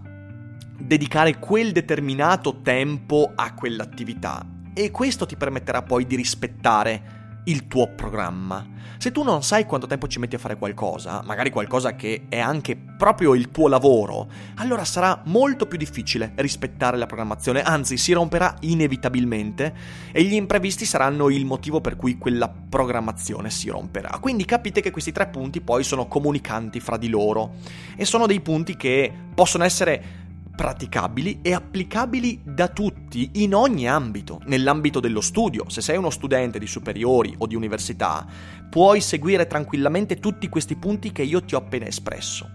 dedicare 0.79 1.39
quel 1.39 1.71
determinato 1.71 2.61
tempo 2.61 3.31
a 3.33 3.53
quell'attività 3.53 4.45
e 4.73 4.91
questo 4.91 5.25
ti 5.25 5.35
permetterà 5.35 5.81
poi 5.81 6.05
di 6.05 6.15
rispettare 6.15 7.16
il 7.47 7.67
tuo 7.67 7.89
programma. 7.89 8.75
Se 8.97 9.11
tu 9.11 9.23
non 9.23 9.43
sai 9.43 9.65
quanto 9.65 9.85
tempo 9.85 10.07
ci 10.07 10.19
metti 10.19 10.35
a 10.35 10.39
fare 10.39 10.57
qualcosa, 10.57 11.21
magari 11.23 11.49
qualcosa 11.49 11.95
che 11.95 12.25
è 12.29 12.39
anche 12.39 12.75
proprio 12.75 13.35
il 13.35 13.51
tuo 13.51 13.67
lavoro, 13.67 14.27
allora 14.55 14.83
sarà 14.85 15.21
molto 15.25 15.67
più 15.67 15.77
difficile 15.77 16.33
rispettare 16.35 16.97
la 16.97 17.05
programmazione, 17.05 17.61
anzi 17.61 17.97
si 17.97 18.11
romperà 18.13 18.55
inevitabilmente 18.61 19.73
e 20.11 20.23
gli 20.23 20.33
imprevisti 20.33 20.85
saranno 20.85 21.29
il 21.29 21.45
motivo 21.45 21.79
per 21.79 21.95
cui 21.95 22.17
quella 22.17 22.49
programmazione 22.49 23.49
si 23.49 23.69
romperà. 23.69 24.17
Quindi 24.19 24.45
capite 24.45 24.81
che 24.81 24.91
questi 24.91 25.11
tre 25.11 25.27
punti 25.27 25.61
poi 25.61 25.83
sono 25.83 26.07
comunicanti 26.07 26.79
fra 26.79 26.97
di 26.97 27.09
loro 27.09 27.55
e 27.95 28.03
sono 28.03 28.25
dei 28.25 28.41
punti 28.41 28.75
che 28.75 29.11
possono 29.33 29.63
essere 29.63 30.25
praticabili 30.57 31.41
e 31.43 31.53
applicabili 31.53 32.41
da 32.43 32.67
tutti 32.67 33.29
in 33.33 33.53
ogni 33.53 33.87
ambito. 33.87 34.41
Nell'ambito 34.45 34.99
dello 34.99 35.21
studio, 35.21 35.69
se 35.69 35.81
sei 35.81 35.97
uno 35.97 36.09
studente 36.09 36.57
di 36.57 36.65
superiori 36.65 37.35
o 37.37 37.45
di 37.45 37.53
università, 37.53 38.25
puoi 38.67 38.99
seguire 38.99 39.45
tranquillamente 39.45 40.17
tutti 40.17 40.49
questi 40.49 40.75
punti 40.75 41.11
che 41.11 41.21
io 41.21 41.43
ti 41.43 41.53
ho 41.53 41.59
appena 41.59 41.85
espresso. 41.85 42.49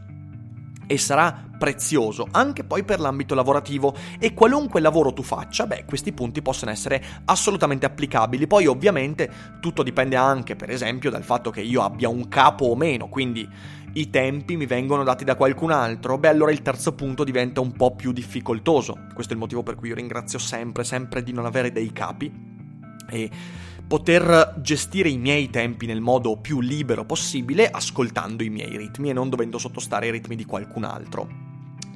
E 0.85 0.99
sarà 0.99 1.47
prezioso 1.57 2.27
anche 2.33 2.65
poi 2.65 2.83
per 2.83 2.99
l'ambito 2.99 3.37
lavorativo 3.37 3.95
e 4.19 4.35
qualunque 4.35 4.81
lavoro 4.81 5.13
tu 5.13 5.23
faccia, 5.23 5.65
beh, 5.69 5.85
questi 5.85 6.13
punti 6.13 6.43
possono 6.43 6.73
essere 6.73 7.01
assolutamente 7.27 7.87
applicabili. 7.87 8.49
Poi 8.49 8.67
ovviamente 8.67 9.31
tutto 9.61 9.85
dipende 9.85 10.17
anche, 10.17 10.57
per 10.57 10.71
esempio, 10.71 11.09
dal 11.09 11.23
fatto 11.23 11.51
che 11.51 11.61
io 11.61 11.83
abbia 11.83 12.09
un 12.09 12.27
capo 12.27 12.65
o 12.65 12.75
meno, 12.75 13.09
quindi 13.09 13.49
i 13.95 14.09
tempi 14.09 14.57
mi 14.57 14.67
vengono 14.67 15.03
dati 15.03 15.25
da 15.25 15.37
qualcun 15.37 15.71
altro, 15.71 16.17
beh 16.17 16.29
allora 16.29 16.51
il 16.51 16.63
terzo 16.63 16.95
punto 16.95 17.25
diventa 17.25 17.61
un 17.61 17.73
po' 17.73 17.95
più 17.95 18.13
difficoltoso. 18.13 19.07
Questo 19.13 19.33
è 19.33 19.37
il 19.37 19.41
motivo 19.41 19.63
per 19.63 19.75
cui 19.75 19.89
io 19.89 19.95
ringrazio 19.95 20.39
sempre, 20.39 20.85
sempre 20.85 21.23
di 21.23 21.33
non 21.33 21.45
avere 21.45 21.73
dei 21.73 21.93
capi 21.93 22.33
e 23.11 23.31
poter 23.87 24.55
gestire 24.63 25.11
i 25.11 25.19
miei 25.19 25.51
tempi 25.51 25.85
nel 25.85 26.01
modo 26.01 26.39
più 26.39 26.61
libero 26.61 27.05
possibile 27.05 27.69
ascoltando 27.69 28.43
i 28.43 28.49
miei 28.49 28.77
ritmi 28.77 29.11
e 29.11 29.13
non 29.13 29.29
dovendo 29.29 29.59
sottostare 29.59 30.07
ai 30.07 30.13
ritmi 30.13 30.37
di 30.37 30.47
qualcun 30.47 30.85
altro. 30.85 31.52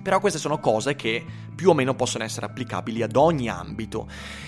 Però 0.06 0.20
queste 0.20 0.38
sono 0.38 0.60
cose 0.60 0.94
che 0.94 1.20
più 1.52 1.70
o 1.70 1.74
meno 1.74 1.96
possono 1.96 2.22
essere 2.22 2.46
applicabili 2.46 3.02
ad 3.02 3.16
ogni 3.16 3.48
ambito. 3.48 4.06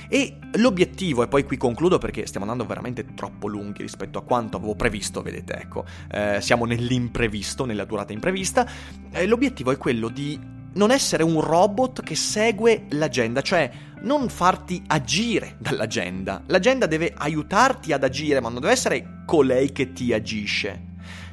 E 0.08 0.38
l'obiettivo, 0.52 1.24
e 1.24 1.26
poi 1.26 1.42
qui 1.42 1.56
concludo 1.56 1.98
perché 1.98 2.28
stiamo 2.28 2.48
andando 2.48 2.64
veramente 2.64 3.04
troppo 3.16 3.48
lunghi 3.48 3.82
rispetto 3.82 4.20
a 4.20 4.22
quanto 4.22 4.56
avevo 4.56 4.76
previsto, 4.76 5.20
vedete, 5.20 5.54
ecco, 5.54 5.84
eh, 6.12 6.40
siamo 6.40 6.64
nell'imprevisto, 6.64 7.64
nella 7.64 7.84
durata 7.84 8.12
imprevista, 8.12 8.68
eh, 9.10 9.26
l'obiettivo 9.26 9.72
è 9.72 9.76
quello 9.76 10.06
di 10.10 10.38
non 10.74 10.92
essere 10.92 11.24
un 11.24 11.40
robot 11.40 12.04
che 12.04 12.14
segue 12.14 12.84
l'agenda, 12.90 13.42
cioè 13.42 13.68
non 14.02 14.28
farti 14.28 14.80
agire 14.86 15.56
dall'agenda. 15.58 16.40
L'agenda 16.46 16.86
deve 16.86 17.12
aiutarti 17.16 17.92
ad 17.92 18.04
agire, 18.04 18.40
ma 18.40 18.48
non 18.48 18.60
deve 18.60 18.74
essere 18.74 19.24
colei 19.26 19.72
che 19.72 19.92
ti 19.92 20.12
agisce. 20.12 20.87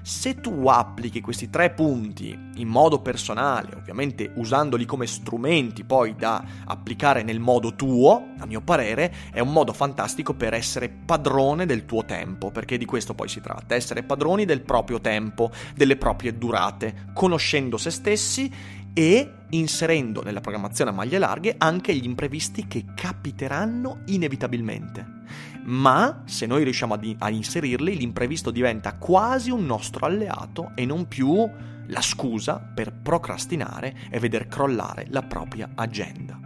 Se 0.06 0.40
tu 0.40 0.68
applichi 0.68 1.20
questi 1.20 1.50
tre 1.50 1.72
punti 1.72 2.38
in 2.58 2.68
modo 2.68 3.02
personale, 3.02 3.74
ovviamente 3.76 4.34
usandoli 4.36 4.86
come 4.86 5.08
strumenti 5.08 5.84
poi 5.84 6.16
da 6.16 6.46
applicare 6.64 7.24
nel 7.24 7.40
modo 7.40 7.74
tuo, 7.74 8.34
a 8.38 8.46
mio 8.46 8.62
parere, 8.62 9.12
è 9.32 9.40
un 9.40 9.52
modo 9.52 9.74
fantastico 9.74 10.36
per 10.36 10.54
essere 10.54 10.90
padrone 10.90 11.66
del 11.66 11.86
tuo 11.86 12.06
tempo, 12.06 12.52
perché 12.52 12.78
di 12.78 12.86
questo 12.86 13.16
poi 13.16 13.28
si 13.28 13.42
tratta, 13.42 13.74
essere 13.74 14.04
padroni 14.04 14.46
del 14.46 14.62
proprio 14.62 15.02
tempo, 15.02 15.50
delle 15.74 15.98
proprie 15.98 16.38
durate, 16.38 17.08
conoscendo 17.12 17.78
se 17.78 17.90
stessi 17.90 18.54
e 18.94 19.32
inserendo 19.50 20.22
nella 20.22 20.40
programmazione 20.40 20.92
a 20.92 20.94
maglie 20.94 21.18
larghe 21.18 21.56
anche 21.58 21.96
gli 21.96 22.06
imprevisti 22.06 22.68
che 22.68 22.86
capiteranno 22.94 24.02
inevitabilmente 24.06 25.14
ma 25.66 26.24
se 26.26 26.46
noi 26.46 26.64
riusciamo 26.64 26.94
a, 26.94 26.98
di- 26.98 27.18
inserirli, 27.30 27.98
l'imprevisto 27.98 28.52
diventa 28.52 28.98
quasi 28.98 29.52
un 29.52 29.66
nostro 29.66 30.06
alleato 30.06 30.72
e 30.76 30.86
non 30.86 31.08
più 31.08 31.50
la 31.88 32.02
scusa 32.02 32.60
per 32.60 32.92
procrastinare 32.92 33.96
e 34.10 34.20
veder 34.20 34.48
crollare 34.48 35.08
la 35.10 35.22
propria 35.22 35.70
agenda. 35.76 36.40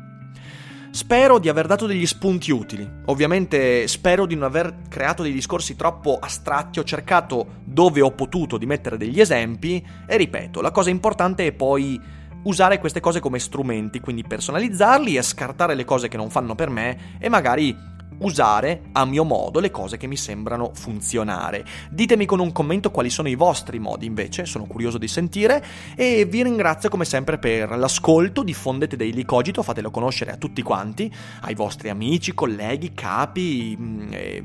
Spero 0.91 1.37
di 1.37 1.49
aver 1.49 1.67
dato 1.67 1.85
degli 1.85 2.05
spunti 2.07 2.51
utili. 2.51 2.87
Ovviamente 3.05 3.87
spero 3.87 4.25
di 4.25 4.33
non 4.33 4.45
aver 4.45 4.87
creato 4.89 5.21
dei 5.21 5.31
discorsi 5.31 5.75
troppo 5.75 6.17
astratti. 6.19 6.79
Ho 6.79 6.83
cercato 6.83 7.57
dove 7.63 8.01
ho 8.01 8.11
potuto 8.11 8.57
di 8.57 8.65
mettere 8.65 8.97
degli 8.97 9.19
esempi 9.19 9.85
e 10.07 10.17
ripeto, 10.17 10.61
la 10.61 10.71
cosa 10.71 10.89
importante 10.89 11.45
è 11.45 11.51
poi 11.51 12.01
usare 12.43 12.79
queste 12.79 13.01
cose 13.01 13.19
come 13.19 13.37
strumenti, 13.37 13.99
quindi 13.99 14.23
personalizzarli 14.23 15.15
e 15.15 15.21
scartare 15.21 15.75
le 15.75 15.85
cose 15.85 16.07
che 16.07 16.17
non 16.17 16.31
fanno 16.31 16.55
per 16.55 16.69
me 16.69 17.17
e 17.19 17.29
magari 17.29 17.75
usare 18.19 18.81
a 18.93 19.05
mio 19.05 19.23
modo 19.23 19.59
le 19.59 19.71
cose 19.71 19.97
che 19.97 20.07
mi 20.07 20.17
sembrano 20.17 20.71
funzionare. 20.73 21.65
Ditemi 21.89 22.25
con 22.25 22.39
un 22.39 22.51
commento 22.51 22.91
quali 22.91 23.09
sono 23.09 23.29
i 23.29 23.35
vostri 23.35 23.79
modi 23.79 24.05
invece, 24.05 24.45
sono 24.45 24.65
curioso 24.65 24.97
di 24.97 25.07
sentire 25.07 25.63
e 25.95 26.25
vi 26.25 26.43
ringrazio 26.43 26.89
come 26.89 27.05
sempre 27.05 27.37
per 27.37 27.77
l'ascolto, 27.77 28.43
diffondete 28.43 28.95
Daily 28.95 29.23
Cogito, 29.23 29.63
fatelo 29.63 29.91
conoscere 29.91 30.31
a 30.31 30.37
tutti 30.37 30.61
quanti, 30.61 31.13
ai 31.41 31.55
vostri 31.55 31.89
amici, 31.89 32.33
colleghi, 32.33 32.93
capi, 32.93 33.77
eh, 34.11 34.43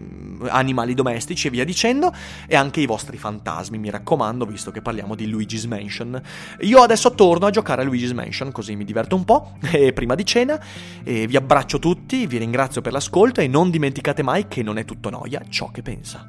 animali 0.48 0.94
domestici 0.94 1.48
e 1.48 1.50
via 1.50 1.64
dicendo 1.64 2.12
e 2.46 2.56
anche 2.56 2.80
i 2.80 2.86
vostri 2.86 3.16
fantasmi, 3.16 3.78
mi 3.78 3.90
raccomando, 3.90 4.44
visto 4.44 4.70
che 4.70 4.82
parliamo 4.82 5.14
di 5.14 5.26
Luigi's 5.26 5.64
Mansion. 5.64 6.20
Io 6.60 6.80
adesso 6.80 7.14
torno 7.14 7.46
a 7.46 7.50
giocare 7.50 7.82
a 7.82 7.84
Luigi's 7.84 8.12
Mansion 8.12 8.52
così 8.52 8.76
mi 8.76 8.84
diverto 8.84 9.16
un 9.16 9.24
po' 9.24 9.56
e 9.72 9.92
prima 9.92 10.14
di 10.14 10.24
cena 10.24 10.60
vi 11.02 11.36
abbraccio 11.36 11.78
tutti, 11.78 12.26
vi 12.26 12.38
ringrazio 12.38 12.80
per 12.80 12.92
l'ascolto 12.92 13.40
e 13.40 13.48
non 13.54 13.70
dimenticate 13.70 14.24
mai 14.24 14.48
che 14.48 14.64
non 14.64 14.78
è 14.78 14.84
tutto 14.84 15.10
noia 15.10 15.40
ciò 15.48 15.70
che 15.70 15.80
pensa. 15.80 16.28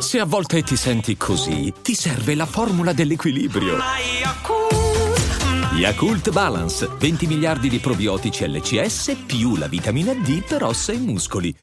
Se 0.00 0.18
a 0.18 0.24
volte 0.24 0.62
ti 0.62 0.74
senti 0.74 1.16
così, 1.16 1.72
ti 1.80 1.94
serve 1.94 2.34
la 2.34 2.46
formula 2.46 2.92
dell'equilibrio. 2.92 3.76
Yakult 5.74 6.32
Balance, 6.32 6.88
20 6.98 7.26
miliardi 7.28 7.68
di 7.68 7.78
probiotici 7.78 8.44
LCS 8.48 9.16
più 9.26 9.54
la 9.54 9.68
vitamina 9.68 10.12
D 10.12 10.42
per 10.42 10.64
ossa 10.64 10.92
e 10.92 10.96
muscoli. 10.96 11.54